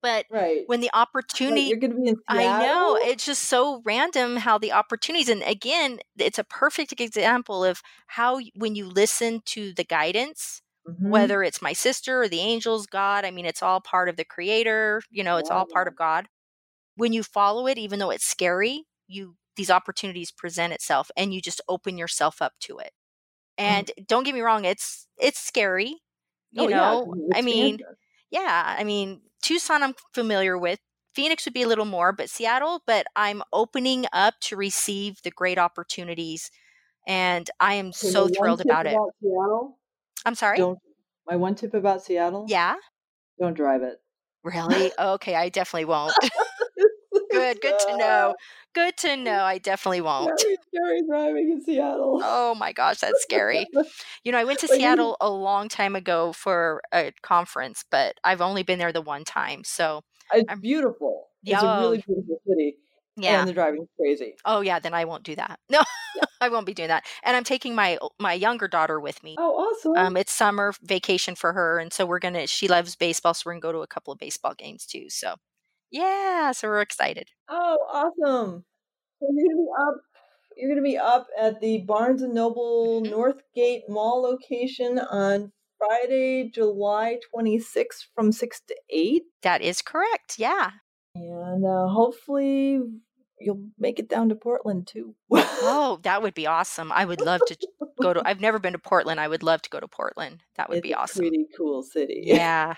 [0.02, 0.66] But Right.
[0.68, 4.58] when the opportunity, you're going to be in I know, it's just so random how
[4.58, 9.84] the opportunities, and again, it's a perfect example of how when you listen to the
[9.84, 11.12] guidance, Mhm.
[11.12, 14.26] whether it's my sister or the angels, God, I mean, it's all part of the
[14.26, 16.28] creator, you know, it's all part of God.
[16.96, 21.42] When you follow it, even though it's scary, you these opportunities present itself and you
[21.42, 22.92] just open yourself up to it.
[23.66, 23.86] Mm.
[23.86, 26.02] And don't get me wrong, it's it's scary.
[26.52, 26.98] You Oh, yeah.
[27.34, 27.80] I mean,
[28.32, 30.80] yeah, I mean, Tucson I'm familiar with.
[31.14, 35.30] Phoenix would be a little more, but Seattle, but I'm opening up to receive the
[35.30, 36.50] great opportunities
[37.08, 38.94] and I am so thrilled about it.
[38.94, 39.78] about Seattle,
[40.26, 40.58] I'm sorry?
[40.58, 40.80] don't,
[41.28, 42.76] my one tip about Seattle, Yeah?
[43.40, 44.02] don't drive it.
[44.44, 44.92] Really?
[44.98, 46.14] Okay, I definitely won't.
[47.40, 48.36] Good, good to know.
[48.76, 49.42] Good to know.
[49.44, 50.38] I definitely won't.
[50.38, 52.20] Scary, scary driving in Seattle.
[52.22, 53.66] Oh my gosh, that's scary.
[54.26, 58.42] You know, I went to Seattle a long time ago for a conference, but I've
[58.42, 59.64] only been there the one time.
[59.64, 60.02] So,
[60.34, 61.28] It's I'm- beautiful.
[61.44, 62.76] It's Yeah, a really beautiful city.
[63.16, 63.40] yeah.
[63.40, 64.36] And the driving's crazy.
[64.44, 65.58] Oh yeah, then I won't do that.
[65.70, 65.82] No,
[66.42, 67.06] I won't be doing that.
[67.24, 69.36] And I'm taking my my younger daughter with me.
[69.38, 69.94] Oh, awesome.
[69.96, 72.46] Um, it's summer vacation for her, and so we're gonna.
[72.48, 75.10] She loves baseball, so we're gonna go to a couple of baseball games too.
[75.10, 75.36] So,
[75.92, 77.30] yeah, so we're excited.
[77.50, 78.66] oh, awesome.
[79.20, 79.96] So you're going to be up
[80.58, 83.12] you're to be up at the Barnes and Noble Mhm.
[83.12, 89.24] Northgate Mall location on Friday, July 26th from 6 to 8.
[89.44, 90.40] That is correct.
[90.40, 90.72] Yeah.
[91.16, 92.80] And uh, hopefully
[93.40, 95.16] you'll make it down to Portland too.
[95.32, 96.92] Oh, that would be awesome.
[96.92, 97.58] I would love to
[98.02, 99.20] go to I've never been to Portland.
[99.20, 100.44] I would love to go to Portland.
[100.56, 101.22] That would it's be a awesome.
[101.24, 102.24] pretty cool city.
[102.26, 102.76] Yeah.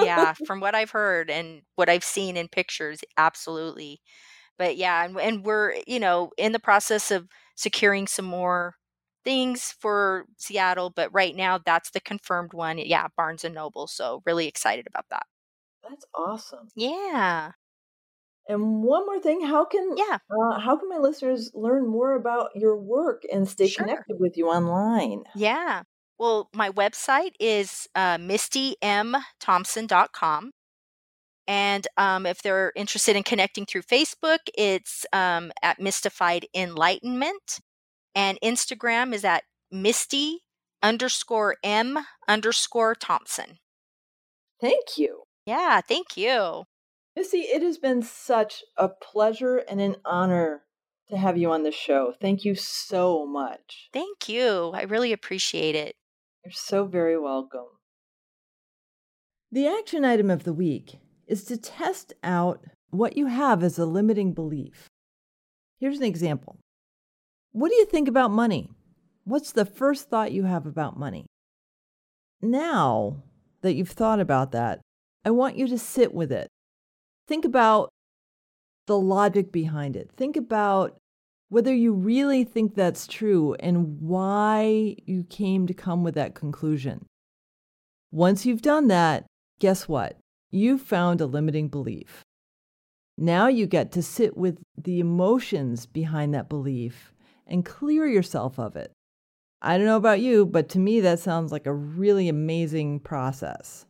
[0.00, 4.00] Yeah, from what I've heard and what I've seen in pictures, absolutely.
[4.58, 8.76] But yeah, and, and we're, you know, in the process of securing some more
[9.24, 12.78] things for Seattle, but right now that's the confirmed one.
[12.78, 13.86] Yeah, Barnes and Noble.
[13.86, 15.26] So really excited about that.
[15.88, 16.68] That's awesome.
[16.74, 17.52] Yeah.
[18.48, 20.18] And one more thing, how can Yeah.
[20.30, 23.84] uh, how can my listeners learn more about your work and stay Sure.
[23.84, 25.22] connected with you online?
[25.34, 25.82] Yeah.
[26.18, 30.50] Well, my website is uh, mistymthompson.com.
[31.48, 37.58] And um, if they're interested in connecting through Facebook, it's um, at Mystified Enlightenment.
[38.14, 40.44] And Instagram is at Misty
[40.82, 43.58] underscore M underscore Thompson.
[44.60, 45.24] Thank you.
[45.46, 46.64] Yeah, thank you.
[47.14, 50.62] Misty, it has been such a pleasure and an honor
[51.10, 52.14] to have you on the show.
[52.20, 53.90] Thank you so much.
[53.92, 54.72] Thank you.
[54.74, 55.94] I really appreciate it.
[56.44, 57.66] You're so very welcome.
[59.50, 63.84] The action item of the week is to test out what you have as a
[63.84, 64.88] limiting belief.
[65.78, 66.58] Here's an example
[67.52, 68.70] What do you think about money?
[69.24, 71.26] What's the first thought you have about money?
[72.40, 73.22] Now
[73.60, 74.80] that you've thought about that,
[75.24, 76.48] I want you to sit with it.
[77.26, 77.90] Think about
[78.86, 80.10] the logic behind it.
[80.16, 80.96] Think about
[81.48, 87.04] whether you really think that's true and why you came to come with that conclusion.
[88.10, 89.24] Once you've done that,
[89.58, 90.18] guess what?
[90.50, 92.22] You've found a limiting belief.
[93.18, 97.12] Now you get to sit with the emotions behind that belief
[97.46, 98.90] and clear yourself of it.
[99.60, 103.86] I don't know about you, but to me, that sounds like a really amazing process.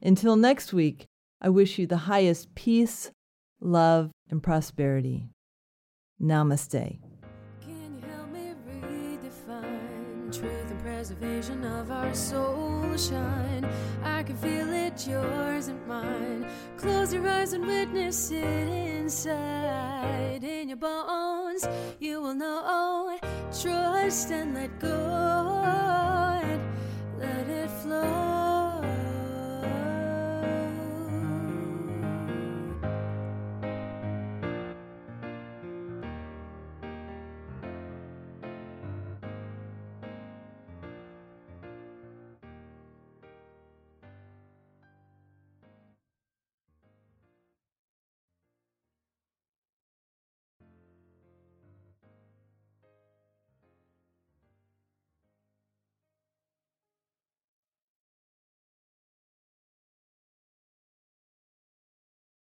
[0.00, 1.06] Until next week,
[1.44, 3.10] I wish you the highest peace,
[3.60, 5.26] love, and prosperity.
[6.22, 6.98] Namaste.
[7.60, 13.68] Can you help me redefine truth and preservation of our soul shine?
[14.04, 16.46] I can feel it, yours and mine.
[16.76, 20.44] Close your eyes and witness it inside.
[20.44, 21.66] In your bones,
[21.98, 23.18] you will know.
[23.60, 25.60] Trust and let go.
[26.44, 26.62] And
[27.18, 28.51] let it flow.